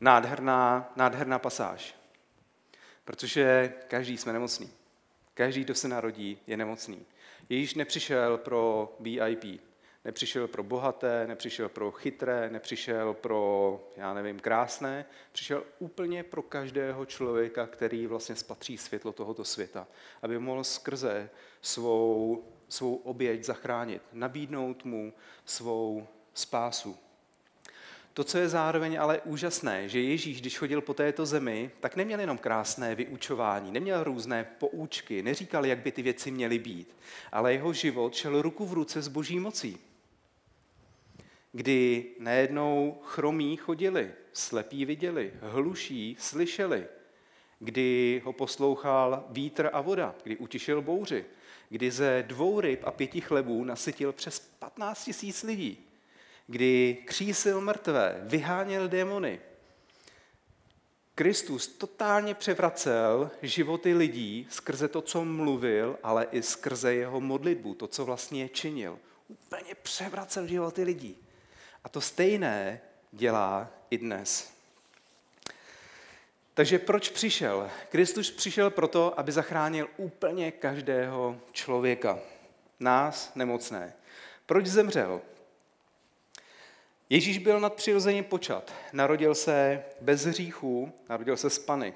Nádherná, 0.00 0.92
nádherná 0.96 1.38
pasáž, 1.38 1.94
protože 3.04 3.72
každý 3.88 4.18
jsme 4.18 4.32
nemocní. 4.32 4.70
Každý, 5.34 5.64
kdo 5.64 5.74
se 5.74 5.88
narodí, 5.88 6.38
je 6.46 6.56
nemocný. 6.56 7.06
Ježíš 7.48 7.74
nepřišel 7.74 8.38
pro 8.38 8.92
VIP, 9.00 9.60
nepřišel 10.04 10.48
pro 10.48 10.62
bohaté, 10.62 11.26
nepřišel 11.26 11.68
pro 11.68 11.90
chytré, 11.90 12.50
nepřišel 12.50 13.14
pro, 13.14 13.80
já 13.96 14.14
nevím, 14.14 14.40
krásné, 14.40 15.04
přišel 15.32 15.64
úplně 15.78 16.22
pro 16.22 16.42
každého 16.42 17.06
člověka, 17.06 17.66
který 17.66 18.06
vlastně 18.06 18.36
spatří 18.36 18.78
světlo 18.78 19.12
tohoto 19.12 19.44
světa, 19.44 19.88
aby 20.22 20.38
mohl 20.38 20.64
skrze 20.64 21.30
svou, 21.62 22.44
svou 22.68 22.96
oběť 22.96 23.44
zachránit, 23.44 24.02
nabídnout 24.12 24.84
mu 24.84 25.12
svou 25.44 26.06
spásu. 26.34 26.98
To, 28.14 28.24
co 28.24 28.38
je 28.38 28.48
zároveň 28.48 29.00
ale 29.00 29.20
úžasné, 29.20 29.88
že 29.88 30.00
Ježíš, 30.00 30.40
když 30.40 30.58
chodil 30.58 30.80
po 30.80 30.94
této 30.94 31.26
zemi, 31.26 31.70
tak 31.80 31.96
neměl 31.96 32.20
jenom 32.20 32.38
krásné 32.38 32.94
vyučování, 32.94 33.70
neměl 33.72 34.04
různé 34.04 34.44
poučky, 34.58 35.22
neříkal, 35.22 35.66
jak 35.66 35.78
by 35.78 35.92
ty 35.92 36.02
věci 36.02 36.30
měly 36.30 36.58
být, 36.58 36.96
ale 37.32 37.52
jeho 37.52 37.72
život 37.72 38.14
šel 38.14 38.42
ruku 38.42 38.66
v 38.66 38.72
ruce 38.72 39.02
s 39.02 39.08
boží 39.08 39.40
mocí. 39.40 39.78
Kdy 41.52 42.06
najednou 42.18 42.98
chromí 43.02 43.56
chodili, 43.56 44.10
slepí 44.32 44.84
viděli, 44.84 45.32
hluší 45.40 46.16
slyšeli, 46.18 46.86
kdy 47.58 48.22
ho 48.24 48.32
poslouchal 48.32 49.24
vítr 49.30 49.70
a 49.72 49.80
voda, 49.80 50.14
kdy 50.24 50.36
utišil 50.36 50.82
bouři, 50.82 51.24
kdy 51.68 51.90
ze 51.90 52.24
dvou 52.26 52.60
ryb 52.60 52.80
a 52.84 52.90
pěti 52.90 53.20
chlebů 53.20 53.64
nasytil 53.64 54.12
přes 54.12 54.40
15 54.58 55.04
tisíc 55.04 55.42
lidí, 55.42 55.91
kdy 56.46 56.98
křísil 57.04 57.60
mrtvé, 57.60 58.20
vyháněl 58.22 58.88
démony. 58.88 59.40
Kristus 61.14 61.66
totálně 61.66 62.34
převracel 62.34 63.30
životy 63.42 63.94
lidí 63.94 64.46
skrze 64.50 64.88
to, 64.88 65.02
co 65.02 65.24
mluvil, 65.24 65.98
ale 66.02 66.26
i 66.30 66.42
skrze 66.42 66.94
jeho 66.94 67.20
modlitbu, 67.20 67.74
to, 67.74 67.86
co 67.86 68.04
vlastně 68.04 68.48
činil. 68.48 68.98
Úplně 69.28 69.74
převracel 69.82 70.46
životy 70.46 70.82
lidí. 70.82 71.16
A 71.84 71.88
to 71.88 72.00
stejné 72.00 72.80
dělá 73.12 73.70
i 73.90 73.98
dnes. 73.98 74.52
Takže 76.54 76.78
proč 76.78 77.08
přišel? 77.08 77.70
Kristus 77.88 78.30
přišel 78.30 78.70
proto, 78.70 79.20
aby 79.20 79.32
zachránil 79.32 79.88
úplně 79.96 80.52
každého 80.52 81.40
člověka. 81.52 82.18
Nás, 82.80 83.32
nemocné. 83.34 83.94
Proč 84.46 84.66
zemřel? 84.66 85.20
Ježíš 87.12 87.38
byl 87.38 87.60
nadpřirozeně 87.60 88.22
počat. 88.22 88.74
Narodil 88.92 89.34
se 89.34 89.84
bez 90.00 90.24
hříchů, 90.24 90.92
narodil 91.08 91.36
se 91.36 91.50
z 91.50 91.58
Pany. 91.58 91.94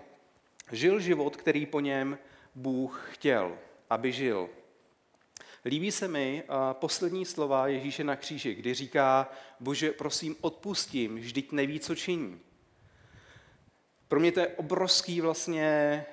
Žil 0.72 1.00
život, 1.00 1.36
který 1.36 1.66
po 1.66 1.80
něm 1.80 2.18
Bůh 2.54 3.08
chtěl, 3.12 3.58
aby 3.90 4.12
žil. 4.12 4.48
Líbí 5.64 5.92
se 5.92 6.08
mi 6.08 6.44
poslední 6.72 7.24
slova 7.24 7.66
Ježíše 7.66 8.04
na 8.04 8.16
kříži, 8.16 8.54
kdy 8.54 8.74
říká, 8.74 9.30
bože, 9.60 9.92
prosím, 9.92 10.36
odpustím, 10.40 11.16
vždyť 11.16 11.52
neví, 11.52 11.80
co 11.80 11.94
činí. 11.94 12.40
Pro 14.08 14.20
mě 14.20 14.32
to 14.32 14.40
je 14.40 14.48
obrovský 14.48 15.20
vlastně 15.20 16.04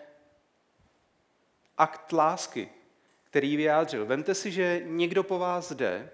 akt 1.78 2.12
lásky, 2.12 2.70
který 3.24 3.58
vyjádřil. 3.58 4.06
Vemte 4.06 4.36
si, 4.36 4.52
že 4.52 4.82
někdo 4.86 5.24
po 5.24 5.40
vás 5.40 5.72
jde, 5.72 6.10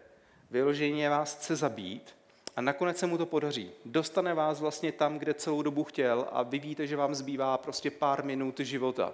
vyloženě 0.52 1.10
vás 1.10 1.36
chce 1.36 1.56
zabít 1.56 2.19
a 2.60 2.62
nakonec 2.62 2.98
se 2.98 3.08
mu 3.08 3.18
to 3.18 3.26
podaří. 3.26 3.72
Dostane 3.86 4.34
vás 4.34 4.60
vlastně 4.60 4.92
tam, 4.92 5.20
kde 5.20 5.34
celou 5.34 5.62
dobu 5.62 5.84
chtěl 5.84 6.28
a 6.32 6.44
vy 6.44 6.60
víte, 6.60 6.88
že 6.88 6.96
vám 6.96 7.16
zbývá 7.16 7.58
prostě 7.58 7.92
pár 7.92 8.26
minut 8.26 8.60
života. 8.60 9.14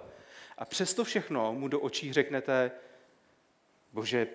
A 0.58 0.64
přesto 0.64 1.04
všechno 1.04 1.52
mu 1.52 1.68
do 1.68 1.80
očí 1.80 2.12
řeknete, 2.12 2.70
bože, 3.92 4.26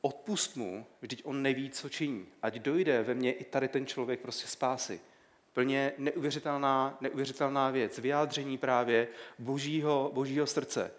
odpust 0.00 0.56
mu, 0.56 0.86
vždyť 1.00 1.22
on 1.24 1.42
neví, 1.42 1.70
co 1.70 1.88
činí. 1.88 2.26
Ať 2.42 2.54
dojde 2.54 3.02
ve 3.02 3.14
mně 3.14 3.32
i 3.32 3.44
tady 3.44 3.68
ten 3.68 3.86
člověk 3.86 4.20
prostě 4.20 4.48
spásy. 4.48 5.00
Plně 5.52 5.92
neuvěřitelná, 5.98 6.98
neuvěřitelná 7.00 7.70
věc, 7.70 7.98
vyjádření 7.98 8.58
právě 8.58 9.08
božího, 9.38 10.10
božího 10.14 10.46
srdce. 10.46 10.90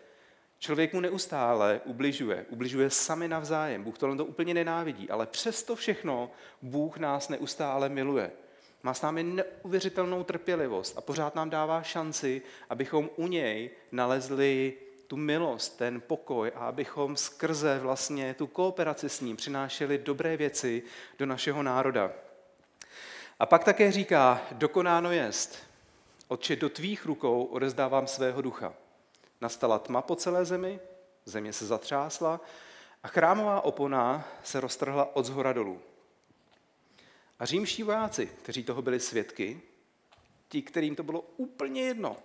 Člověk 0.59 0.93
mu 0.93 0.99
neustále 0.99 1.81
ubližuje, 1.85 2.45
ubližuje 2.49 2.89
sami 2.89 3.27
navzájem. 3.27 3.83
Bůh 3.83 3.97
tohle 3.97 4.17
to 4.17 4.25
úplně 4.25 4.53
nenávidí, 4.53 5.09
ale 5.09 5.25
přesto 5.25 5.75
všechno 5.75 6.31
Bůh 6.61 6.97
nás 6.97 7.29
neustále 7.29 7.89
miluje. 7.89 8.31
Má 8.83 8.93
s 8.93 9.01
námi 9.01 9.23
neuvěřitelnou 9.23 10.23
trpělivost 10.23 10.97
a 10.97 11.01
pořád 11.01 11.35
nám 11.35 11.49
dává 11.49 11.83
šanci, 11.83 12.41
abychom 12.69 13.09
u 13.15 13.27
něj 13.27 13.69
nalezli 13.91 14.73
tu 15.07 15.17
milost, 15.17 15.77
ten 15.77 16.01
pokoj 16.01 16.51
a 16.55 16.59
abychom 16.59 17.17
skrze 17.17 17.79
vlastně 17.79 18.33
tu 18.33 18.47
kooperaci 18.47 19.09
s 19.09 19.21
ním 19.21 19.35
přinášeli 19.35 19.97
dobré 19.97 20.37
věci 20.37 20.83
do 21.19 21.25
našeho 21.25 21.63
národa. 21.63 22.11
A 23.39 23.45
pak 23.45 23.63
také 23.63 23.91
říká, 23.91 24.41
dokonáno 24.51 25.11
jest, 25.11 25.69
Otče, 26.27 26.55
do 26.55 26.69
tvých 26.69 27.05
rukou 27.05 27.43
odezdávám 27.43 28.07
svého 28.07 28.41
ducha. 28.41 28.73
Nastala 29.41 29.79
tma 29.79 30.01
po 30.01 30.15
celé 30.15 30.45
zemi, 30.45 30.79
země 31.25 31.53
se 31.53 31.65
zatřásla 31.65 32.41
a 33.03 33.07
chrámová 33.07 33.61
opona 33.61 34.27
se 34.43 34.59
roztrhla 34.59 35.15
od 35.15 35.25
zhora 35.25 35.53
dolů. 35.53 35.81
A 37.39 37.45
římští 37.45 37.83
vojáci, 37.83 38.25
kteří 38.25 38.63
toho 38.63 38.81
byli 38.81 38.99
svědky, 38.99 39.61
ti, 40.49 40.61
kterým 40.61 40.95
to 40.95 41.03
bylo 41.03 41.21
úplně 41.37 41.81
jedno, 41.81 42.17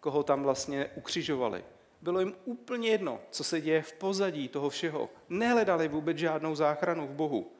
koho 0.00 0.22
tam 0.22 0.42
vlastně 0.42 0.90
ukřižovali, 0.94 1.64
bylo 2.02 2.20
jim 2.20 2.34
úplně 2.44 2.88
jedno, 2.88 3.20
co 3.30 3.44
se 3.44 3.60
děje 3.60 3.82
v 3.82 3.92
pozadí 3.92 4.48
toho 4.48 4.70
všeho. 4.70 5.10
Nehledali 5.28 5.88
vůbec 5.88 6.18
žádnou 6.18 6.54
záchranu 6.54 7.06
v 7.06 7.10
Bohu. 7.10 7.52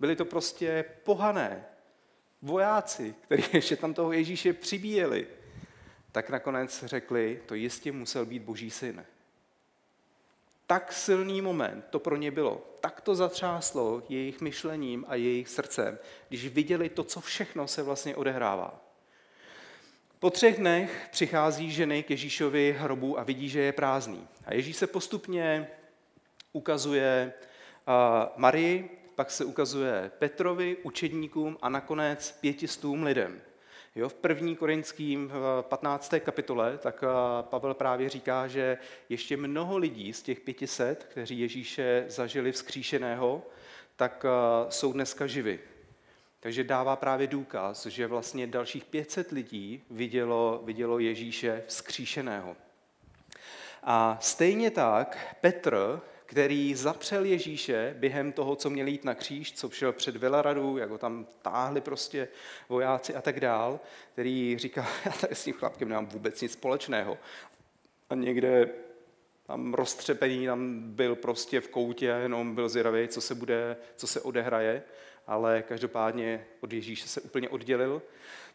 Byli 0.00 0.16
to 0.16 0.24
prostě 0.24 0.84
pohané 1.04 1.66
vojáci, 2.42 3.14
kteří 3.20 3.44
ještě 3.52 3.76
tam 3.76 3.94
toho 3.94 4.12
Ježíše 4.12 4.52
přibíjeli, 4.52 5.26
tak 6.12 6.30
nakonec 6.30 6.84
řekli, 6.84 7.42
to 7.46 7.54
jistě 7.54 7.92
musel 7.92 8.26
být 8.26 8.42
boží 8.42 8.70
syn. 8.70 9.06
Tak 10.66 10.92
silný 10.92 11.40
moment 11.40 11.84
to 11.90 11.98
pro 11.98 12.16
ně 12.16 12.30
bylo. 12.30 12.66
Tak 12.80 13.00
to 13.00 13.14
zatřáslo 13.14 14.02
jejich 14.08 14.40
myšlením 14.40 15.04
a 15.08 15.14
jejich 15.14 15.48
srdcem, 15.48 15.98
když 16.28 16.48
viděli 16.48 16.88
to, 16.88 17.04
co 17.04 17.20
všechno 17.20 17.68
se 17.68 17.82
vlastně 17.82 18.16
odehrává. 18.16 18.84
Po 20.18 20.30
třech 20.30 20.56
dnech 20.56 21.08
přichází 21.10 21.70
ženy 21.70 22.02
k 22.02 22.10
Ježíšovi 22.10 22.76
hrobu 22.78 23.18
a 23.18 23.22
vidí, 23.22 23.48
že 23.48 23.60
je 23.60 23.72
prázdný. 23.72 24.28
A 24.44 24.54
Ježíš 24.54 24.76
se 24.76 24.86
postupně 24.86 25.68
ukazuje 26.52 27.32
Marii, 28.36 28.96
pak 29.14 29.30
se 29.30 29.44
ukazuje 29.44 30.10
Petrovi, 30.18 30.76
učedníkům 30.82 31.58
a 31.62 31.68
nakonec 31.68 32.32
pětistům 32.40 33.02
lidem. 33.02 33.40
Jo, 33.96 34.08
v 34.08 34.14
první 34.14 34.56
korinským 34.56 35.32
15. 35.60 36.14
kapitole 36.20 36.78
tak 36.78 37.04
Pavel 37.42 37.74
právě 37.74 38.08
říká, 38.08 38.46
že 38.46 38.78
ještě 39.08 39.36
mnoho 39.36 39.78
lidí 39.78 40.12
z 40.12 40.22
těch 40.22 40.40
500, 40.40 41.04
kteří 41.04 41.40
Ježíše 41.40 42.04
zažili 42.08 42.52
vzkříšeného, 42.52 43.42
tak 43.96 44.24
jsou 44.68 44.92
dneska 44.92 45.26
živi. 45.26 45.60
Takže 46.40 46.64
dává 46.64 46.96
právě 46.96 47.26
důkaz, 47.26 47.86
že 47.86 48.06
vlastně 48.06 48.46
dalších 48.46 48.84
500 48.84 49.30
lidí 49.30 49.82
vidělo, 49.90 50.60
vidělo 50.64 50.98
Ježíše 50.98 51.62
vzkříšeného. 51.66 52.56
A 53.82 54.18
stejně 54.20 54.70
tak 54.70 55.36
Petr, 55.40 56.00
který 56.30 56.74
zapřel 56.74 57.24
Ježíše 57.24 57.94
během 57.98 58.32
toho, 58.32 58.56
co 58.56 58.70
měl 58.70 58.86
jít 58.86 59.04
na 59.04 59.14
kříž, 59.14 59.52
co 59.52 59.70
šel 59.70 59.92
před 59.92 60.16
Velaradu, 60.16 60.76
jak 60.76 60.90
ho 60.90 60.98
tam 60.98 61.26
táhli 61.42 61.80
prostě 61.80 62.28
vojáci 62.68 63.14
a 63.14 63.22
tak 63.22 63.40
dál, 63.40 63.80
který 64.12 64.58
říká, 64.58 64.88
já 65.04 65.12
tady 65.12 65.34
s 65.34 65.44
tím 65.44 65.54
chlapkem 65.54 65.88
nemám 65.88 66.06
vůbec 66.06 66.40
nic 66.40 66.52
společného. 66.52 67.18
A 68.10 68.14
někde 68.14 68.70
tam 69.46 69.74
roztřepený, 69.74 70.46
tam 70.46 70.80
byl 70.80 71.14
prostě 71.16 71.60
v 71.60 71.68
koutě 71.68 72.06
jenom 72.06 72.54
byl 72.54 72.68
zvědavý, 72.68 73.08
co 73.08 73.20
se, 73.20 73.34
bude, 73.34 73.76
co 73.96 74.06
se 74.06 74.20
odehraje, 74.20 74.82
ale 75.26 75.62
každopádně 75.62 76.46
od 76.60 76.72
Ježíše 76.72 77.08
se 77.08 77.20
úplně 77.20 77.48
oddělil. 77.48 78.02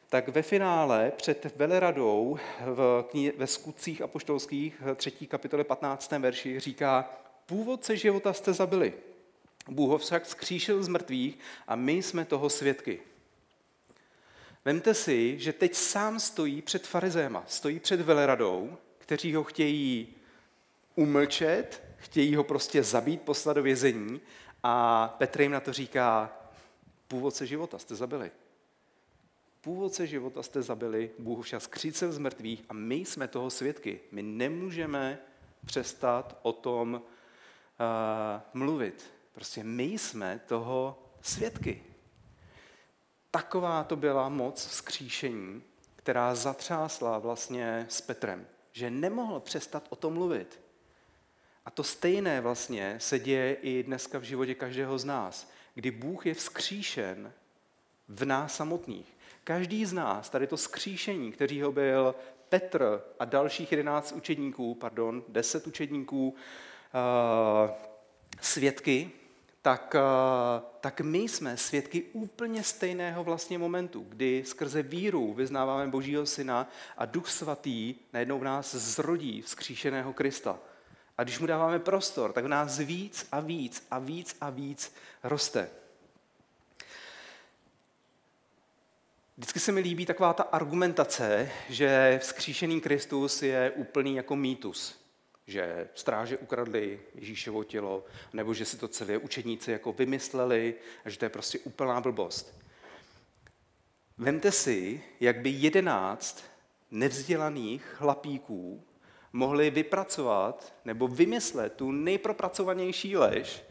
Tak 0.09 0.27
ve 0.27 0.41
finále 0.41 1.11
před 1.15 1.55
Veleradou 1.55 2.37
v 2.65 3.05
knihe, 3.09 3.33
ve 3.37 3.47
skutcích 3.47 4.01
apoštolských 4.01 4.83
3. 4.95 5.11
kapitole 5.11 5.63
15. 5.63 6.11
verši 6.11 6.59
říká, 6.59 7.09
původce 7.45 7.97
života 7.97 8.33
jste 8.33 8.53
zabili. 8.53 8.93
Bůh 9.69 9.89
ho 9.89 9.97
však 9.97 10.25
skříšil 10.25 10.83
z 10.83 10.87
mrtvých 10.87 11.39
a 11.67 11.75
my 11.75 11.93
jsme 11.93 12.25
toho 12.25 12.49
svědky. 12.49 12.99
Vemte 14.65 14.93
si, 14.93 15.39
že 15.39 15.53
teď 15.53 15.75
sám 15.75 16.19
stojí 16.19 16.61
před 16.61 16.87
farizéma, 16.87 17.43
stojí 17.47 17.79
před 17.79 18.01
veleradou, 18.01 18.77
kteří 18.97 19.35
ho 19.35 19.43
chtějí 19.43 20.07
umlčet, 20.95 21.83
chtějí 21.97 22.35
ho 22.35 22.43
prostě 22.43 22.83
zabít, 22.83 23.21
poslat 23.21 23.53
do 23.53 23.63
vězení 23.63 24.21
a 24.63 25.07
Petr 25.17 25.41
jim 25.41 25.51
na 25.51 25.59
to 25.59 25.73
říká, 25.73 26.37
původce 27.07 27.45
života 27.45 27.79
jste 27.79 27.95
zabili. 27.95 28.31
Původce 29.61 30.07
života 30.07 30.43
jste 30.43 30.61
zabili, 30.61 31.11
Bůh 31.19 31.45
však 31.45 31.61
skřícel 31.61 32.11
z 32.11 32.17
mrtvých 32.17 32.63
a 32.69 32.73
my 32.73 32.95
jsme 32.95 33.27
toho 33.27 33.49
svědky. 33.49 33.99
My 34.11 34.23
nemůžeme 34.23 35.19
přestat 35.65 36.39
o 36.41 36.53
tom 36.53 37.01
mluvit. 38.53 39.13
Prostě 39.31 39.63
my 39.63 39.83
jsme 39.83 40.39
toho 40.47 41.03
svědky. 41.21 41.83
Taková 43.31 43.83
to 43.83 43.95
byla 43.95 44.29
moc 44.29 44.67
vzkříšení, 44.67 45.63
která 45.95 46.35
zatřásla 46.35 47.19
vlastně 47.19 47.85
s 47.89 48.01
Petrem, 48.01 48.47
že 48.71 48.89
nemohl 48.89 49.39
přestat 49.39 49.87
o 49.89 49.95
tom 49.95 50.13
mluvit. 50.13 50.59
A 51.65 51.71
to 51.71 51.83
stejné 51.83 52.41
vlastně 52.41 52.95
se 52.99 53.19
děje 53.19 53.53
i 53.53 53.83
dneska 53.83 54.19
v 54.19 54.23
životě 54.23 54.55
každého 54.55 54.97
z 54.97 55.05
nás, 55.05 55.51
kdy 55.73 55.91
Bůh 55.91 56.25
je 56.25 56.33
vzkříšen 56.33 57.33
v 58.07 58.25
nás 58.25 58.55
samotných. 58.55 59.17
Každý 59.43 59.85
z 59.85 59.93
nás, 59.93 60.29
tady 60.29 60.47
to 60.47 60.57
skříšení, 60.57 61.31
který 61.31 61.61
ho 61.61 61.71
byl 61.71 62.15
Petr 62.49 63.01
a 63.19 63.25
dalších 63.25 63.71
jedenáct 63.71 64.11
učedníků, 64.11 64.75
pardon, 64.75 65.23
deset 65.27 65.67
učedníků, 65.67 66.35
Eh, 66.35 66.64
svědky, 68.41 69.11
tak, 69.65 69.95
eh, 69.95 70.61
tak 70.81 71.01
my 71.01 71.17
jsme 71.17 71.57
svědky 71.57 72.03
úplně 72.13 72.63
stejného 72.63 73.23
vlastně 73.23 73.57
momentu, 73.57 74.05
kdy 74.09 74.43
skrze 74.45 74.83
víru 74.83 75.33
vyznáváme 75.33 75.87
Božího 75.87 76.25
Syna 76.25 76.69
a 76.97 77.05
Duch 77.05 77.29
Svatý 77.29 77.95
najednou 78.13 78.39
v 78.39 78.43
nás 78.43 78.75
zrodí 78.75 79.41
vzkříšeného 79.41 80.13
Krista. 80.13 80.59
A 81.17 81.23
když 81.23 81.39
mu 81.39 81.45
dáváme 81.45 81.79
prostor, 81.79 82.33
tak 82.33 82.45
v 82.45 82.47
nás 82.47 82.79
víc 82.79 83.27
a 83.31 83.39
víc 83.39 83.87
a 83.91 83.99
víc 83.99 84.35
a 84.41 84.49
víc 84.49 84.95
roste. 85.23 85.69
Vždycky 89.37 89.59
se 89.59 89.71
mi 89.71 89.81
líbí 89.81 90.05
taková 90.05 90.33
ta 90.33 90.43
argumentace, 90.43 91.51
že 91.69 92.19
vzkříšený 92.21 92.81
Kristus 92.81 93.41
je 93.41 93.71
úplný 93.75 94.15
jako 94.15 94.35
mýtus. 94.35 95.04
Že 95.47 95.89
stráže 95.95 96.37
ukradli 96.37 96.99
Ježíšovo 97.15 97.63
tělo, 97.63 98.05
nebo 98.33 98.53
že 98.53 98.65
si 98.65 98.77
to 98.77 98.87
celé 98.87 99.17
učedníci 99.17 99.71
jako 99.71 99.93
vymysleli 99.93 100.75
a 101.05 101.09
že 101.09 101.19
to 101.19 101.25
je 101.25 101.29
prostě 101.29 101.59
úplná 101.59 102.01
blbost. 102.01 102.61
Vemte 104.17 104.51
si, 104.51 105.03
jak 105.19 105.39
by 105.39 105.49
jedenáct 105.49 106.43
nevzdělaných 106.91 107.83
chlapíků 107.83 108.83
mohli 109.33 109.69
vypracovat 109.69 110.73
nebo 110.85 111.07
vymyslet 111.07 111.73
tu 111.73 111.91
nejpropracovanější 111.91 113.17
lež 113.17 113.63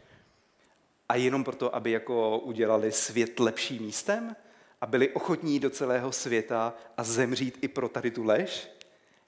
a 1.09 1.15
jenom 1.15 1.43
proto, 1.43 1.75
aby 1.75 1.91
jako 1.91 2.39
udělali 2.39 2.91
svět 2.91 3.39
lepším 3.39 3.83
místem 3.83 4.35
a 4.81 4.85
byli 4.85 5.09
ochotní 5.09 5.59
do 5.59 5.69
celého 5.69 6.11
světa 6.11 6.73
a 6.97 7.03
zemřít 7.03 7.57
i 7.61 7.67
pro 7.67 7.89
tady 7.89 8.11
tu 8.11 8.23
lež? 8.23 8.69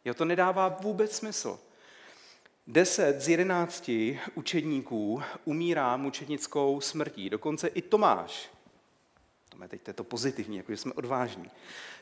Jo, 0.06 0.14
to 0.14 0.26
nedává 0.26 0.68
vůbec 0.68 1.16
smysl. 1.16 1.60
Deset 2.70 3.22
z 3.22 3.30
jedenácti 3.30 4.20
učedníků 4.36 5.22
umírá 5.46 5.98
mučednickou 5.98 6.82
smrtí. 6.82 7.30
Dokonce 7.30 7.68
i 7.68 7.82
Tomáš. 7.82 8.50
To 9.70 9.90
je 9.90 9.94
to 9.94 10.04
pozitivní, 10.04 10.58
jako 10.58 10.72
že 10.72 10.78
jsme 10.78 10.94
odvážní. 10.94 11.46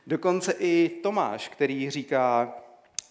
Dokonce 0.08 0.52
i 0.60 0.90
Tomáš, 1.04 1.50
který 1.50 1.90
říká, 1.90 2.56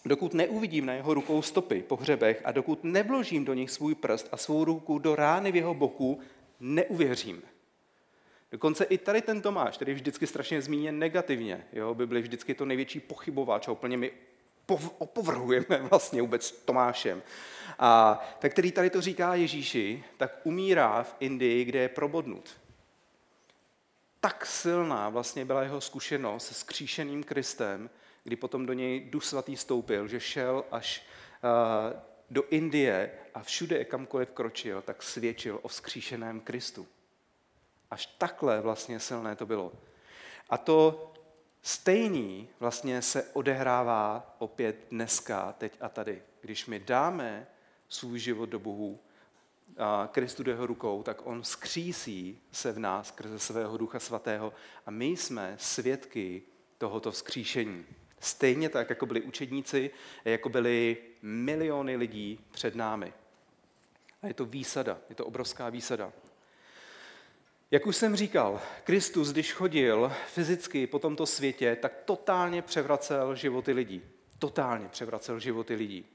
dokud 0.05 0.33
neuvidím 0.33 0.85
na 0.85 0.93
jeho 0.93 1.13
rukou 1.13 1.41
stopy 1.41 1.81
po 1.81 1.95
hřebech 1.95 2.41
a 2.45 2.51
dokud 2.51 2.83
nevložím 2.83 3.45
do 3.45 3.53
nich 3.53 3.71
svůj 3.71 3.95
prst 3.95 4.27
a 4.31 4.37
svou 4.37 4.65
ruku 4.65 4.99
do 4.99 5.15
rány 5.15 5.51
v 5.51 5.55
jeho 5.55 5.73
boku, 5.73 6.19
neuvěřím. 6.59 7.41
Dokonce 8.51 8.83
i 8.83 8.97
tady 8.97 9.21
ten 9.21 9.41
Tomáš, 9.41 9.75
který 9.75 9.91
je 9.91 9.95
vždycky 9.95 10.27
strašně 10.27 10.61
zmíněn 10.61 10.99
negativně, 10.99 11.65
jo, 11.73 11.93
by 11.93 12.07
byl 12.07 12.21
vždycky 12.21 12.53
to 12.53 12.65
největší 12.65 12.99
pochybováč 12.99 13.67
a 13.67 13.71
úplně 13.71 13.97
my 13.97 14.11
opovrhujeme 14.97 15.77
vlastně 15.89 16.21
vůbec 16.21 16.51
Tomášem. 16.51 17.23
A 17.79 18.19
tak 18.39 18.51
který 18.51 18.71
tady 18.71 18.89
to 18.89 19.01
říká 19.01 19.35
Ježíši, 19.35 20.03
tak 20.17 20.39
umírá 20.43 21.03
v 21.03 21.15
Indii, 21.19 21.65
kde 21.65 21.79
je 21.79 21.89
probodnut. 21.89 22.57
Tak 24.19 24.45
silná 24.45 25.09
vlastně 25.09 25.45
byla 25.45 25.63
jeho 25.63 25.81
zkušenost 25.81 26.51
s 26.51 26.63
kříšeným 26.63 27.23
Kristem, 27.23 27.89
kdy 28.23 28.35
potom 28.35 28.65
do 28.65 28.73
něj 28.73 28.99
Duch 28.99 29.23
Svatý 29.25 29.57
stoupil, 29.57 30.07
že 30.07 30.19
šel 30.19 30.65
až 30.71 31.05
uh, 31.43 31.99
do 32.29 32.43
Indie 32.49 33.11
a 33.33 33.43
všude, 33.43 33.85
kamkoliv 33.85 34.29
kročil, 34.29 34.81
tak 34.81 35.03
svědčil 35.03 35.59
o 35.61 35.67
vzkříšeném 35.67 36.39
Kristu. 36.39 36.87
Až 37.91 38.05
takhle 38.05 38.61
vlastně 38.61 38.99
silné 38.99 39.35
to 39.35 39.45
bylo. 39.45 39.71
A 40.49 40.57
to 40.57 41.11
stejný 41.65 42.49
vlastně 42.59 43.01
se 43.01 43.23
odehrává 43.33 44.35
opět 44.39 44.87
dneska, 44.91 45.55
teď 45.57 45.77
a 45.81 45.89
tady. 45.89 46.21
Když 46.41 46.65
my 46.65 46.79
dáme 46.79 47.47
svůj 47.89 48.19
život 48.19 48.45
do 48.45 48.59
Bohu, 48.59 48.99
a 49.77 50.09
Kristu 50.11 50.43
do 50.43 50.51
jeho 50.51 50.67
rukou, 50.67 51.03
tak 51.03 51.27
on 51.27 51.43
skřísí 51.43 52.41
se 52.51 52.71
v 52.71 52.79
nás 52.79 53.07
skrze 53.07 53.39
svého 53.39 53.77
ducha 53.77 53.99
svatého 53.99 54.53
a 54.85 54.91
my 54.91 55.05
jsme 55.05 55.55
svědky 55.59 56.41
tohoto 56.77 57.11
vzkříšení. 57.11 57.85
Stejně 58.19 58.69
tak, 58.69 58.89
jako 58.89 59.05
byli 59.05 59.21
učedníci, 59.21 59.91
jako 60.25 60.49
byli 60.49 60.97
miliony 61.21 61.95
lidí 61.95 62.39
před 62.51 62.75
námi. 62.75 63.13
A 64.21 64.27
je 64.27 64.33
to 64.33 64.45
výsada, 64.45 64.97
je 65.09 65.15
to 65.15 65.25
obrovská 65.25 65.69
výsada. 65.69 66.13
Jak 67.71 67.87
už 67.87 67.95
jsem 67.95 68.15
říkal, 68.15 68.61
Kristus, 68.83 69.31
když 69.31 69.53
chodil 69.53 70.11
fyzicky 70.27 70.87
po 70.87 70.99
tomto 70.99 71.25
světě, 71.25 71.77
tak 71.81 71.91
totálně 72.05 72.61
převracel 72.61 73.35
životy 73.35 73.71
lidí. 73.71 74.01
Totálně 74.39 74.87
převracel 74.87 75.39
životy 75.39 75.75
lidí. 75.75 76.05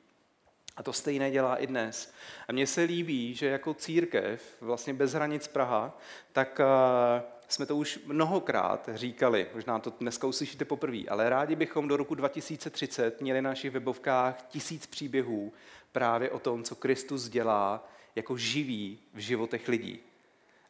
A 0.77 0.83
to 0.83 0.93
stejné 0.93 1.31
dělá 1.31 1.57
i 1.57 1.67
dnes. 1.67 2.13
A 2.49 2.53
mně 2.53 2.67
se 2.67 2.83
líbí, 2.83 3.35
že 3.35 3.47
jako 3.47 3.75
církev, 3.75 4.57
vlastně 4.61 4.95
bez 4.95 5.13
hranic 5.13 5.49
Praha, 5.49 5.99
tak 6.33 6.61
eh, 6.61 7.23
jsme 7.49 7.67
to 7.67 7.77
už 7.77 8.01
mnohokrát 8.07 8.89
říkali, 8.95 9.47
možná 9.55 9.79
to 9.79 9.93
dneska 10.01 10.27
uslyšíte 10.27 10.65
poprvé, 10.65 11.03
ale 11.09 11.29
rádi 11.29 11.57
bychom 11.57 11.89
do 11.89 11.97
roku 11.97 12.15
2030 12.15 13.21
měli 13.21 13.43
na 13.43 13.51
našich 13.51 13.71
webovkách 13.71 14.43
tisíc 14.49 14.87
příběhů 14.87 15.53
právě 15.93 16.31
o 16.31 16.39
tom, 16.39 16.65
co 16.65 16.75
Kristus 16.75 17.29
dělá 17.29 17.89
jako 18.17 18.37
živý 18.37 18.99
v 19.15 19.19
životech 19.19 19.69
lidí. 19.69 20.01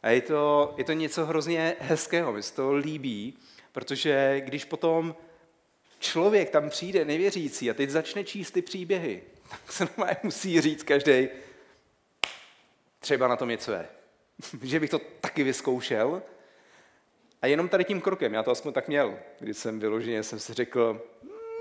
A 0.03 0.11
je 0.11 0.21
to, 0.21 0.75
je 0.77 0.85
to 0.85 0.93
něco 0.93 1.27
hrozně 1.27 1.77
hezkého, 1.81 2.33
mi 2.33 2.43
se 2.43 2.55
to 2.55 2.73
líbí, 2.73 3.39
protože 3.73 4.41
když 4.45 4.65
potom 4.65 5.17
člověk 5.99 6.51
tam 6.51 6.71
přijde 6.71 7.05
nevěřící 7.05 7.71
a 7.71 7.75
teď 7.75 7.91
začne 7.91 8.25
číst 8.25 8.51
ty 8.51 8.63
příběhy, 8.63 9.23
tak 9.51 9.73
se 9.73 9.85
normálně 9.85 10.17
musí 10.23 10.61
říct 10.61 10.83
každý, 10.83 11.29
třeba 12.99 13.29
na 13.29 13.37
tom 13.37 13.49
něco 13.49 13.73
je. 13.73 13.89
že 14.63 14.81
bych 14.81 14.91
to 14.91 14.99
taky 15.21 15.43
vyzkoušel. 15.43 16.23
A 17.43 17.47
jenom 17.47 17.69
tady 17.69 17.85
tím 17.85 18.01
krokem, 18.01 18.35
já 18.35 18.43
to 18.43 18.51
aspoň 18.51 18.73
tak 18.73 18.89
měl, 18.89 19.19
když 19.39 19.57
jsem 19.57 19.81
vyloženě 19.81 20.23
jsem 20.23 20.39
si 20.39 20.55
řekl, 20.55 21.03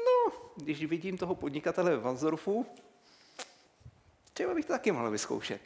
no, 0.05 0.33
když 0.55 0.85
vidím 0.85 1.17
toho 1.17 1.35
podnikatele 1.35 1.97
v 1.97 2.01
Valsdorfu, 2.01 2.65
třeba 4.33 4.53
bych 4.53 4.65
to 4.65 4.73
taky 4.73 4.91
mohl 4.91 5.11
vyzkoušet. 5.11 5.61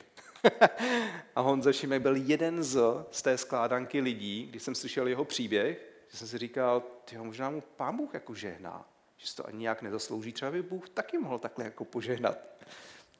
a 1.36 1.42
Honza 1.42 1.74
Šimek 1.74 2.02
byl 2.02 2.16
jeden 2.16 2.64
z, 2.64 2.82
z 3.12 3.22
té 3.22 3.38
skládanky 3.38 4.02
lidí, 4.02 4.48
když 4.50 4.64
jsem 4.64 4.76
slyšel 4.76 5.08
jeho 5.08 5.26
příběh, 5.26 5.94
že 6.12 6.18
jsem 6.18 6.28
si 6.28 6.38
říkal, 6.38 6.84
ty 7.06 7.18
možná 7.18 7.50
mu 7.50 7.62
pán 7.62 7.98
Bůh 7.98 8.14
jako 8.14 8.34
žehná, 8.34 8.86
že 9.18 9.28
si 9.28 9.36
to 9.36 9.48
ani 9.48 9.58
nějak 9.58 9.82
nezaslouží, 9.82 10.32
třeba 10.34 10.52
by 10.52 10.64
Bůh 10.64 10.90
taky 10.90 11.18
mohl 11.18 11.40
takhle 11.40 11.66
jako 11.66 11.86
požehnat. 11.86 12.38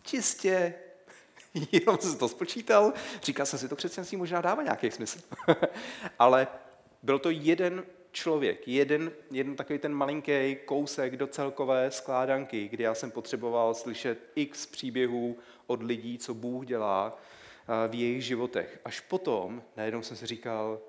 Čistě, 0.04 0.74
jenom 1.72 1.98
jsem 1.98 2.18
to 2.18 2.30
spočítal, 2.30 2.94
říkal 3.24 3.46
jsem 3.46 3.60
si, 3.60 3.68
to 3.68 3.76
křesťanství 3.76 4.18
možná 4.18 4.42
dává 4.42 4.64
nějaký 4.64 4.92
smysl. 4.92 5.20
Ale 6.20 6.48
byl 7.04 7.20
to 7.20 7.30
jeden 7.30 7.84
člověk, 8.14 8.68
jeden, 8.68 9.12
jeden 9.32 9.56
takový 9.56 9.80
ten 9.80 9.94
malinký 9.94 10.58
kousek 10.66 11.18
do 11.18 11.28
celkové 11.28 11.92
skládanky, 11.92 12.68
kdy 12.68 12.84
já 12.84 12.96
jsem 12.96 13.12
potřeboval 13.12 13.74
slyšet 13.74 14.32
x 14.36 14.66
příběhů 14.66 15.38
od 15.68 15.84
lidí, 15.84 16.18
co 16.18 16.34
Bůh 16.34 16.66
dělá 16.66 17.18
eh, 17.18 17.88
v 17.88 17.96
jejich 17.96 18.26
životech. 18.26 18.80
Až 18.86 19.00
potom 19.00 19.64
najednou 19.78 20.02
jsem 20.02 20.18
si 20.18 20.26
říkal, 20.26 20.80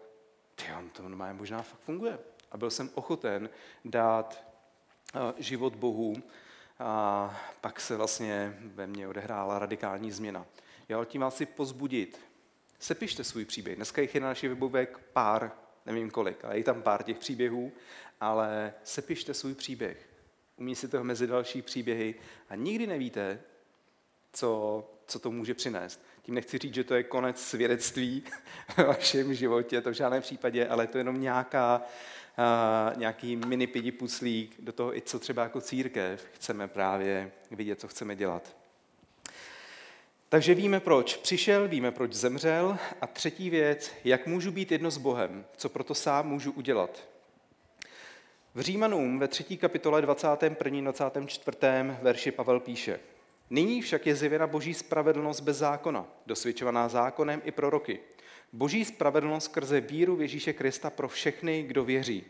ty 0.54 0.64
to 0.92 1.02
normálně 1.02 1.34
možná 1.34 1.62
fakt 1.62 1.80
funguje. 1.80 2.18
A 2.52 2.56
byl 2.56 2.70
jsem 2.70 2.90
ochoten 2.94 3.50
dát 3.84 4.44
eh, 5.14 5.18
život 5.38 5.74
Bohu 5.74 6.14
a 6.78 7.40
pak 7.60 7.80
se 7.80 7.96
vlastně 7.96 8.58
ve 8.60 8.86
mně 8.86 9.08
odehrála 9.08 9.58
radikální 9.58 10.12
změna. 10.12 10.46
Já 10.88 11.04
tím 11.04 11.20
vás 11.20 11.36
si 11.36 11.46
pozbudit. 11.46 12.20
Sepište 12.78 13.24
svůj 13.24 13.44
příběh. 13.44 13.76
Dneska 13.76 14.02
jich 14.02 14.14
je 14.14 14.20
na 14.20 14.28
našich 14.28 14.50
webovek 14.50 14.98
pár, 14.98 15.52
nevím 15.86 16.10
kolik, 16.10 16.44
ale 16.44 16.58
je 16.58 16.64
tam 16.64 16.82
pár 16.82 17.02
těch 17.02 17.18
příběhů, 17.18 17.72
ale 18.20 18.74
sepište 18.84 19.34
svůj 19.34 19.54
příběh. 19.54 20.08
Umístíte 20.56 20.98
ho 20.98 21.04
mezi 21.04 21.26
další 21.26 21.62
příběhy 21.62 22.14
a 22.48 22.54
nikdy 22.54 22.86
nevíte, 22.86 23.40
co, 24.32 24.84
co 25.06 25.18
to 25.18 25.30
může 25.30 25.54
přinést. 25.54 26.04
Tím 26.22 26.34
nechci 26.34 26.58
říct, 26.58 26.74
že 26.74 26.84
to 26.84 26.94
je 26.94 27.02
konec 27.02 27.40
svědectví 27.40 28.24
v 28.68 28.78
vašem 28.78 29.34
životě, 29.34 29.80
to 29.80 29.90
v 29.90 29.94
žádném 29.94 30.22
případě, 30.22 30.68
ale 30.68 30.86
to 30.86 30.98
je 30.98 31.00
jenom 31.00 31.20
nějaká, 31.20 31.82
uh, 32.38 32.98
nějaký 32.98 33.36
mini 33.36 33.66
pidi 33.66 33.92
do 34.58 34.72
toho, 34.72 34.96
i 34.96 35.00
co 35.00 35.18
třeba 35.18 35.42
jako 35.42 35.60
církev 35.60 36.26
chceme 36.32 36.68
právě 36.68 37.32
vidět, 37.50 37.80
co 37.80 37.88
chceme 37.88 38.16
dělat. 38.16 38.63
Takže 40.34 40.54
víme, 40.54 40.80
proč 40.80 41.16
přišel, 41.16 41.68
víme, 41.68 41.90
proč 41.90 42.12
zemřel. 42.12 42.78
A 43.00 43.06
třetí 43.06 43.50
věc, 43.50 43.92
jak 44.04 44.26
můžu 44.26 44.52
být 44.52 44.72
jedno 44.72 44.90
s 44.90 44.98
Bohem, 44.98 45.44
co 45.56 45.68
proto 45.68 45.94
sám 45.94 46.28
můžu 46.28 46.52
udělat. 46.52 47.08
V 48.54 48.60
Římanům 48.60 49.18
ve 49.18 49.28
třetí 49.28 49.56
kapitole 49.56 50.02
21. 50.02 50.92
24. 50.92 51.58
verši 52.02 52.30
Pavel 52.30 52.60
píše 52.60 53.00
Nyní 53.50 53.82
však 53.82 54.06
je 54.06 54.16
zjevena 54.16 54.46
boží 54.46 54.74
spravedlnost 54.74 55.40
bez 55.40 55.56
zákona, 55.56 56.06
dosvědčovaná 56.26 56.88
zákonem 56.88 57.42
i 57.44 57.50
proroky. 57.50 58.00
Boží 58.52 58.84
spravedlnost 58.84 59.44
skrze 59.44 59.80
víru 59.80 60.16
v 60.16 60.22
Ježíše 60.22 60.52
Krista 60.52 60.90
pro 60.90 61.08
všechny, 61.08 61.62
kdo 61.62 61.84
věří. 61.84 62.24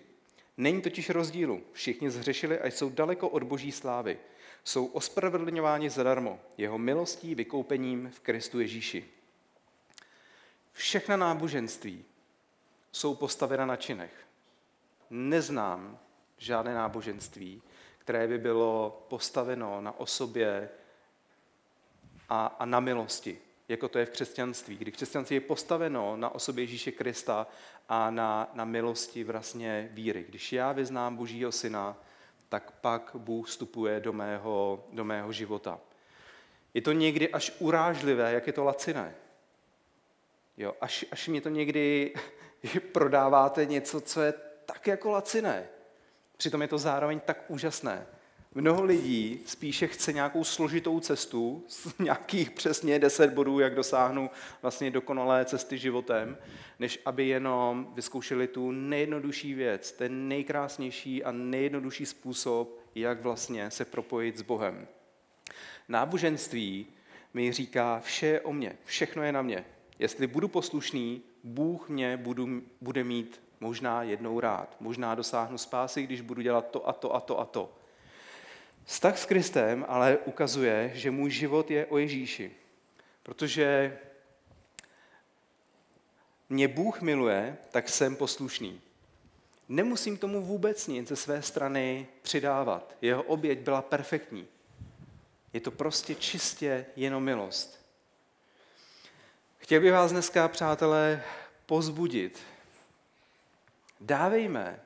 Není 0.57 0.83
totiž 0.83 1.11
rozdílu. 1.11 1.63
Všichni 1.73 2.11
zhřešili 2.11 2.59
a 2.59 2.67
jsou 2.67 2.91
daleko 2.91 3.29
od 3.29 3.43
boží 3.43 3.73
slávy 3.73 4.19
jsou 4.65 4.87
ospravedlňováni 4.87 5.91
zadarmo 5.91 6.41
jeho 6.59 6.79
milostí, 6.79 7.35
vykoupením 7.35 8.11
v 8.11 8.21
Kristu 8.21 8.61
Ježíši. 8.61 9.05
Všechna 10.73 11.17
náboženství 11.17 12.05
jsou 12.93 13.15
postavena 13.15 13.67
na 13.67 13.77
činech. 13.77 14.27
Neznám 15.11 15.99
žádné 16.39 16.75
náboženství, 16.75 17.63
které 17.99 18.29
by 18.29 18.39
bylo 18.39 19.05
postaveno 19.09 19.81
na 19.81 20.01
osobě 20.01 20.69
a, 22.29 22.47
a 22.47 22.65
na 22.65 22.81
milosti. 22.81 23.39
jako 23.69 23.89
to 23.89 23.99
je 23.99 24.07
v 24.07 24.11
křesťanství, 24.11 24.77
kdy 24.77 24.93
křesťanství 24.93 25.37
je 25.37 25.41
postaveno 25.41 26.17
na 26.17 26.29
osobě 26.35 26.65
Ježíše 26.65 26.93
Krista 26.93 27.47
a 27.89 28.11
na, 28.11 28.51
na 28.55 28.65
milosti 28.65 29.25
vlastně 29.25 29.89
víry. 29.93 30.25
Když 30.29 30.53
já 30.53 30.73
vyznám 30.73 31.17
Božího 31.17 31.53
syna, 31.53 31.97
tak 32.55 32.71
pak 32.71 33.11
Bůh 33.15 33.47
vstupuje 33.47 34.01
do 34.01 34.13
mého, 34.13 34.85
do 34.93 35.05
mého 35.05 35.33
života. 35.33 35.81
Je 36.75 36.83
to 36.83 36.93
někdy 36.93 37.29
až 37.33 37.53
urážlivé, 37.59 38.33
jak 38.33 38.47
je 38.47 38.53
to 38.53 38.65
laciné. 38.65 39.15
Jo, 40.57 40.75
až, 40.81 41.05
až 41.11 41.29
mě 41.29 41.41
to 41.41 41.49
někdy 41.49 42.15
prodáváte 42.93 43.67
něco, 43.67 44.01
co 44.01 44.23
je 44.23 44.33
tak 44.67 44.87
jako 44.87 45.11
laciné. 45.11 45.69
Přitom 46.37 46.63
je 46.63 46.69
to 46.69 46.79
zároveň 46.79 47.21
tak 47.21 47.45
úžasné. 47.49 48.07
Mnoho 48.57 48.85
lidí 48.85 49.41
spíše 49.47 49.87
chce 49.87 50.13
nějakou 50.13 50.45
složitou 50.45 51.01
cestu, 51.01 51.65
z 51.69 51.99
nějakých 51.99 52.51
přesně 52.51 52.99
deset 52.99 53.33
bodů, 53.33 53.61
jak 53.61 53.75
dosáhnu 53.75 54.31
vlastně 54.63 54.91
dokonalé 54.91 55.45
cesty 55.45 55.79
životem, 55.79 56.37
než 56.79 57.01
aby 57.05 57.29
jenom 57.29 57.93
vyzkoušeli 57.95 58.49
tu 58.49 58.71
nejjednodušší 58.71 59.55
věc, 59.55 59.93
ten 59.93 60.29
nejkrásnější 60.29 61.25
a 61.25 61.33
nejjednodušší 61.33 62.07
způsob, 62.07 62.81
jak 62.95 63.23
vlastně 63.23 63.71
se 63.71 63.85
propojit 63.85 64.37
s 64.37 64.43
Bohem. 64.43 64.87
Náboženství 65.89 66.87
mi 67.35 67.53
říká, 67.53 68.01
vše 68.05 68.27
je 68.27 68.41
o 68.41 68.53
mně, 68.53 68.77
všechno 68.85 69.23
je 69.23 69.33
na 69.33 69.43
mě. 69.43 69.65
Jestli 69.99 70.27
budu 70.27 70.49
poslušný, 70.49 71.23
Bůh 71.45 71.89
mě 71.89 72.17
budu, 72.17 72.63
bude 72.81 73.05
mít 73.05 73.41
možná 73.61 74.03
jednou 74.03 74.41
rád. 74.41 74.77
Možná 74.81 75.15
dosáhnu 75.15 75.59
spásy, 75.59 76.03
když 76.03 76.21
budu 76.21 76.43
dělat 76.43 76.71
to 76.71 76.89
a 76.89 76.93
to 76.93 77.15
a 77.15 77.21
to 77.21 77.41
a 77.41 77.45
to. 77.45 77.84
Vztah 78.85 79.19
s 79.19 79.27
Kristem 79.27 79.85
ale 79.89 80.19
ukazuje, 80.19 80.91
že 80.95 81.11
můj 81.11 81.31
život 81.31 81.71
je 81.71 81.87
o 81.87 81.99
Ježíši. 81.99 82.51
Protože 83.23 83.99
mě 86.49 86.69
Bůh 86.69 87.01
miluje, 87.01 87.57
tak 87.71 87.89
jsem 87.89 88.17
poslušný. 88.17 88.81
Nemusím 89.69 90.17
tomu 90.17 90.43
vůbec 90.43 90.87
nic 90.87 91.09
ze 91.09 91.17
své 91.17 91.43
strany 91.43 92.07
přidávat. 92.23 92.95
Jeho 93.03 93.23
oběť 93.23 93.59
byla 93.59 93.83
perfektní. 93.83 94.47
Je 95.53 95.61
to 95.61 95.71
prostě 95.71 96.15
čistě 96.15 96.87
jenom 96.97 97.25
milost. 97.25 97.85
Chtěl 99.59 99.81
bych 99.81 99.93
vás 99.93 100.13
dneska, 100.13 100.49
přátelé, 100.49 101.25
pozbudit. 101.67 102.43
Dávejme 104.01 104.81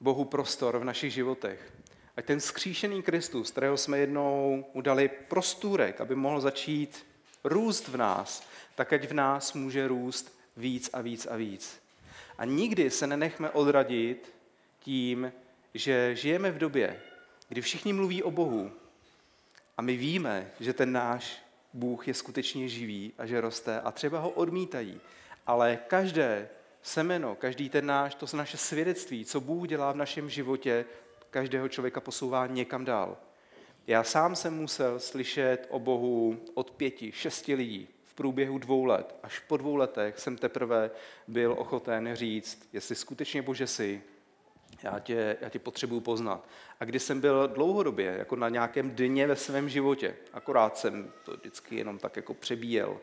Bohu 0.00 0.24
prostor 0.24 0.78
v 0.78 0.84
našich 0.84 1.12
životech. 1.12 1.75
Ať 2.16 2.24
ten 2.24 2.40
skříšený 2.40 3.02
Kristus, 3.02 3.50
kterého 3.50 3.76
jsme 3.76 3.98
jednou 3.98 4.64
udali 4.72 5.08
prostůrek, 5.08 6.00
aby 6.00 6.14
mohl 6.14 6.40
začít 6.40 7.06
růst 7.44 7.88
v 7.88 7.96
nás, 7.96 8.46
tak 8.74 8.92
ať 8.92 9.08
v 9.08 9.12
nás 9.12 9.52
může 9.52 9.88
růst 9.88 10.38
víc 10.56 10.90
a 10.92 11.00
víc 11.00 11.26
a 11.26 11.36
víc. 11.36 11.80
A 12.38 12.44
nikdy 12.44 12.90
se 12.90 13.06
nenechme 13.06 13.50
odradit 13.50 14.32
tím, 14.80 15.32
že 15.74 16.16
žijeme 16.16 16.50
v 16.50 16.58
době, 16.58 17.00
kdy 17.48 17.60
všichni 17.60 17.92
mluví 17.92 18.22
o 18.22 18.30
Bohu 18.30 18.72
a 19.76 19.82
my 19.82 19.96
víme, 19.96 20.50
že 20.60 20.72
ten 20.72 20.92
náš 20.92 21.42
Bůh 21.72 22.08
je 22.08 22.14
skutečně 22.14 22.68
živý 22.68 23.12
a 23.18 23.26
že 23.26 23.40
roste 23.40 23.80
a 23.80 23.92
třeba 23.92 24.18
ho 24.18 24.30
odmítají. 24.30 25.00
Ale 25.46 25.78
každé 25.86 26.48
semeno, 26.82 27.34
každý 27.34 27.68
ten 27.68 27.86
náš, 27.86 28.14
to 28.14 28.36
naše 28.36 28.56
svědectví, 28.56 29.24
co 29.24 29.40
Bůh 29.40 29.68
dělá 29.68 29.92
v 29.92 29.96
našem 29.96 30.30
životě, 30.30 30.84
každého 31.30 31.68
člověka 31.68 32.00
posouvá 32.00 32.46
někam 32.46 32.84
dál. 32.84 33.16
Já 33.86 34.04
sám 34.04 34.36
jsem 34.36 34.54
musel 34.54 35.00
slyšet 35.00 35.66
o 35.70 35.78
Bohu 35.78 36.40
od 36.54 36.70
pěti, 36.70 37.12
šesti 37.12 37.54
lidí 37.54 37.88
v 38.02 38.14
průběhu 38.14 38.58
dvou 38.58 38.84
let. 38.84 39.16
Až 39.22 39.38
po 39.38 39.56
dvou 39.56 39.76
letech 39.76 40.18
jsem 40.18 40.36
teprve 40.36 40.90
byl 41.28 41.54
ochoten 41.58 42.10
říct, 42.12 42.68
jestli 42.72 42.94
skutečně 42.94 43.42
Bože 43.42 43.66
jsi, 43.66 44.02
já 44.82 44.98
tě, 44.98 45.36
já 45.40 45.48
tě 45.48 45.58
potřebuji 45.58 46.00
poznat. 46.00 46.48
A 46.80 46.84
když 46.84 47.02
jsem 47.02 47.20
byl 47.20 47.48
dlouhodobě, 47.48 48.14
jako 48.18 48.36
na 48.36 48.48
nějakém 48.48 48.90
dně 48.90 49.26
ve 49.26 49.36
svém 49.36 49.68
životě, 49.68 50.16
akorát 50.32 50.78
jsem 50.78 51.12
to 51.24 51.36
vždycky 51.36 51.76
jenom 51.76 51.98
tak 51.98 52.16
jako 52.16 52.34
přebíjel. 52.34 53.00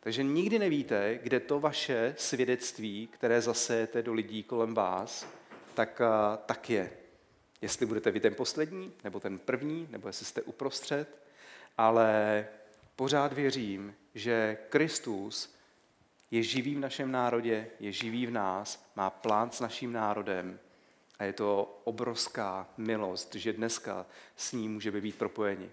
Takže 0.00 0.22
nikdy 0.22 0.58
nevíte, 0.58 1.18
kde 1.22 1.40
to 1.40 1.60
vaše 1.60 2.14
svědectví, 2.18 3.06
které 3.12 3.40
zasejete 3.40 4.02
do 4.02 4.12
lidí 4.12 4.42
kolem 4.42 4.74
vás, 4.74 5.26
tak, 5.74 6.00
tak 6.46 6.70
je. 6.70 6.92
Jestli 7.60 7.86
budete 7.86 8.10
vy 8.10 8.20
ten 8.20 8.34
poslední, 8.34 8.92
nebo 9.04 9.20
ten 9.20 9.38
první, 9.38 9.88
nebo 9.90 10.08
jestli 10.08 10.26
jste 10.26 10.42
uprostřed, 10.42 11.18
ale 11.78 12.46
pořád 12.96 13.32
věřím, 13.32 13.94
že 14.14 14.58
Kristus 14.68 15.54
je 16.30 16.42
živý 16.42 16.74
v 16.74 16.80
našem 16.80 17.12
národě, 17.12 17.66
je 17.80 17.92
živý 17.92 18.26
v 18.26 18.30
nás, 18.30 18.90
má 18.96 19.10
plán 19.10 19.50
s 19.50 19.60
naším 19.60 19.92
národem 19.92 20.58
a 21.18 21.24
je 21.24 21.32
to 21.32 21.80
obrovská 21.84 22.68
milost, 22.76 23.34
že 23.34 23.52
dneska 23.52 24.06
s 24.36 24.52
ním 24.52 24.72
můžeme 24.72 25.00
být 25.00 25.16
propojeni. 25.16 25.70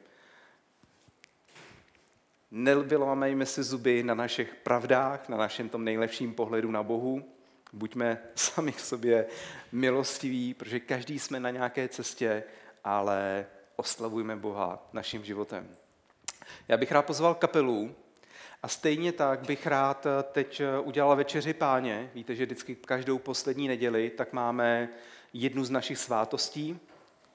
Nevylámejme 2.51 3.45
si 3.45 3.63
zuby 3.63 4.03
na 4.03 4.13
našich 4.13 4.55
pravdách, 4.55 5.29
na 5.29 5.37
našem 5.37 5.69
tom 5.69 5.83
nejlepším 5.83 6.33
pohledu 6.33 6.71
na 6.71 6.83
Bohu, 6.83 7.25
Buďme 7.73 8.17
sami 8.35 8.71
k 8.71 8.79
sobě 8.79 9.25
milostiví, 9.71 10.53
protože 10.53 10.79
každý 10.79 11.19
jsme 11.19 11.39
na 11.39 11.49
nějaké 11.49 11.87
cestě, 11.87 12.43
ale 12.83 13.45
oslavujme 13.75 14.35
Boha 14.35 14.89
naším 14.93 15.25
životem. 15.25 15.75
Já 16.67 16.77
bych 16.77 16.91
rád 16.91 17.01
pozval 17.01 17.35
kapelu 17.35 17.95
a 18.63 18.67
stejně 18.67 19.11
tak 19.11 19.45
bych 19.45 19.67
rád 19.67 20.07
teď 20.31 20.61
udělal 20.83 21.15
večeři 21.15 21.53
páně. 21.53 22.11
Víte, 22.13 22.35
že 22.35 22.45
vždycky 22.45 22.75
každou 22.75 23.17
poslední 23.17 23.67
neděli 23.67 24.09
tak 24.09 24.33
máme 24.33 24.89
jednu 25.33 25.63
z 25.63 25.69
našich 25.69 25.97
svátostí, 25.97 26.79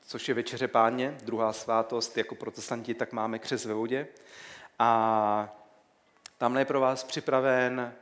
což 0.06 0.28
je 0.28 0.34
večeře 0.34 0.68
páně. 0.68 1.16
Druhá 1.22 1.52
svátost, 1.52 2.18
jako 2.18 2.34
protestanti, 2.34 2.94
tak 2.94 3.12
máme 3.12 3.38
křes 3.38 3.64
ve 3.64 3.74
vodě. 3.74 4.06
A 4.78 5.56
tam 6.38 6.56
je 6.56 6.64
pro 6.64 6.80
vás 6.80 7.04
připraven 7.04 7.94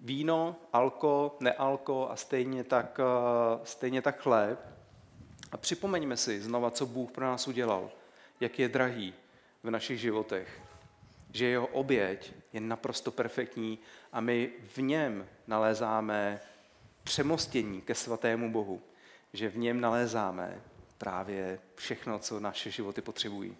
víno, 0.00 0.56
alko, 0.72 1.36
nealko 1.40 2.10
a 2.10 2.16
stejně 2.16 2.64
tak, 2.64 3.00
eh, 3.00 3.60
stejně 3.64 4.02
tak 4.02 4.22
chléb. 4.22 4.58
A 5.52 5.56
připomeňme 5.56 6.16
si 6.16 6.40
znova, 6.40 6.70
co 6.70 6.86
Bůh 6.86 7.10
pro 7.10 7.24
nás 7.24 7.48
udělal, 7.48 7.90
jak 8.40 8.58
je 8.58 8.68
drahý 8.68 9.14
v 9.62 9.70
našich 9.70 10.00
životech, 10.00 10.60
že 11.32 11.46
jeho 11.46 11.66
oběť 11.66 12.32
je 12.52 12.60
naprosto 12.60 13.10
perfektní 13.10 13.78
a 14.12 14.20
my 14.20 14.50
v 14.74 14.78
něm 14.78 15.26
nalézáme 15.46 16.40
přemostění 17.04 17.80
ke 17.80 17.94
svatému 17.94 18.52
Bohu, 18.52 18.82
že 19.32 19.48
v 19.48 19.58
něm 19.58 19.80
nalézáme 19.80 20.62
právě 20.98 21.60
všechno, 21.74 22.18
co 22.18 22.40
naše 22.40 22.70
životy 22.70 23.02
potřebují. 23.02 23.56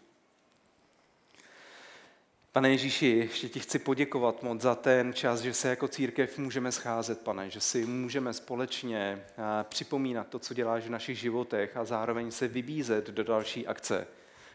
Pane 2.59 2.71
Ježíši, 2.71 3.07
ještě 3.07 3.49
ti 3.49 3.61
chci 3.61 3.79
poděkovat 3.79 4.43
moc 4.43 4.61
za 4.61 4.75
ten 4.75 5.13
čas, 5.13 5.41
že 5.41 5.55
se 5.55 5.69
jako 5.69 5.89
církev 5.89 6.39
můžeme 6.39 6.73
scházet, 6.73 7.21
pane, 7.21 7.51
že 7.51 7.61
si 7.61 7.87
můžeme 7.87 8.33
společně 8.33 9.23
eh, 9.29 9.43
připomínat 9.63 10.29
to, 10.29 10.39
co 10.39 10.55
děláš 10.55 10.85
v 10.85 10.91
našich 10.91 11.19
životech 11.19 11.77
a 11.77 11.85
zároveň 11.85 12.31
se 12.31 12.49
vybízet 12.49 13.11
do 13.11 13.25
další 13.25 13.67
akce. 13.67 14.07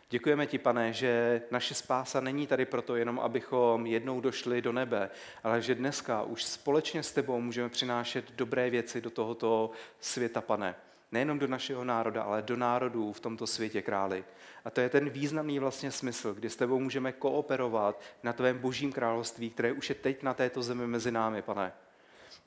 Děkujeme 0.09 0.47
ti, 0.47 0.57
pane, 0.57 0.93
že 0.93 1.41
naše 1.51 1.73
spása 1.73 2.19
není 2.19 2.47
tady 2.47 2.65
proto 2.65 2.95
jenom, 2.95 3.19
abychom 3.19 3.85
jednou 3.85 4.21
došli 4.21 4.61
do 4.61 4.71
nebe, 4.71 5.09
ale 5.43 5.61
že 5.61 5.75
dneska 5.75 6.23
už 6.23 6.43
společně 6.43 7.03
s 7.03 7.11
tebou 7.11 7.41
můžeme 7.41 7.69
přinášet 7.69 8.31
dobré 8.31 8.69
věci 8.69 9.01
do 9.01 9.09
tohoto 9.09 9.71
světa, 9.99 10.41
pane 10.41 10.75
nejenom 11.13 11.39
do 11.39 11.47
našeho 11.47 11.83
národa, 11.83 12.23
ale 12.23 12.41
do 12.41 12.57
národů 12.57 13.13
v 13.13 13.19
tomto 13.19 13.47
světě 13.47 13.81
králi. 13.81 14.23
A 14.65 14.69
to 14.69 14.81
je 14.81 14.89
ten 14.89 15.09
významný 15.09 15.59
vlastně 15.59 15.91
smysl, 15.91 16.33
kdy 16.33 16.49
s 16.49 16.55
tebou 16.55 16.79
můžeme 16.79 17.11
kooperovat 17.11 18.01
na 18.23 18.33
tvém 18.33 18.59
božím 18.59 18.91
království, 18.91 19.49
které 19.49 19.71
už 19.71 19.89
je 19.89 19.95
teď 19.95 20.23
na 20.23 20.33
této 20.33 20.63
zemi 20.63 20.87
mezi 20.87 21.11
námi, 21.11 21.41
pane. 21.41 21.73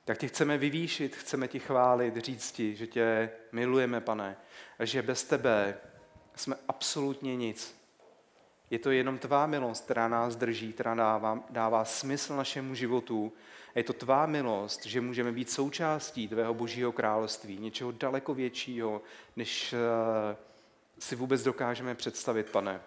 Tak 0.05 0.17
tě 0.17 0.27
chceme 0.27 0.57
vyvýšit, 0.57 1.15
chceme 1.15 1.47
ti 1.47 1.59
chválit, 1.59 2.17
říct 2.17 2.51
ti, 2.51 2.75
že 2.75 2.87
tě 2.87 3.29
milujeme, 3.51 4.01
pane, 4.01 4.37
a 4.79 4.85
že 4.85 5.01
bez 5.01 5.23
tebe 5.23 5.77
jsme 6.35 6.55
absolutně 6.67 7.35
nic. 7.35 7.77
Je 8.69 8.79
to 8.79 8.91
jenom 8.91 9.17
tvá 9.17 9.47
milost, 9.47 9.85
která 9.85 10.07
nás 10.07 10.35
drží, 10.35 10.73
která 10.73 10.95
dává, 10.95 11.43
dává 11.49 11.85
smysl 11.85 12.35
našemu 12.35 12.75
životu 12.75 13.33
a 13.77 13.79
je 13.79 13.83
to 13.83 13.93
tvá 13.93 14.25
milost, 14.25 14.85
že 14.85 15.01
můžeme 15.01 15.31
být 15.31 15.49
součástí 15.49 16.27
tvého 16.27 16.53
božího 16.53 16.91
království, 16.91 17.57
něčeho 17.57 17.91
daleko 17.91 18.33
většího, 18.33 19.01
než 19.35 19.73
eh, 19.73 20.37
si 20.99 21.15
vůbec 21.15 21.43
dokážeme 21.43 21.95
představit, 21.95 22.49
pane. 22.49 22.81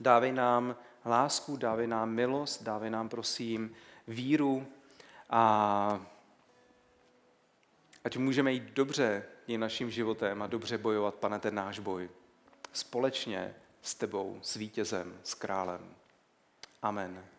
Dávej 0.00 0.32
nám 0.32 0.76
lásku, 1.04 1.56
dávej 1.56 1.86
nám 1.86 2.10
milost, 2.10 2.62
dávej 2.62 2.90
nám, 2.90 3.08
prosím, 3.08 3.74
víru 4.08 4.66
a 5.30 6.06
ať 8.04 8.16
můžeme 8.16 8.52
jít 8.52 8.64
dobře 8.64 9.24
i 9.46 9.58
naším 9.58 9.90
životem 9.90 10.42
a 10.42 10.46
dobře 10.46 10.78
bojovat, 10.78 11.14
pane, 11.14 11.38
ten 11.38 11.54
náš 11.54 11.78
boj. 11.78 12.10
Společně 12.72 13.54
s 13.82 13.94
tebou, 13.94 14.38
s 14.42 14.56
vítězem, 14.56 15.20
s 15.22 15.34
králem. 15.34 15.94
Amen. 16.82 17.37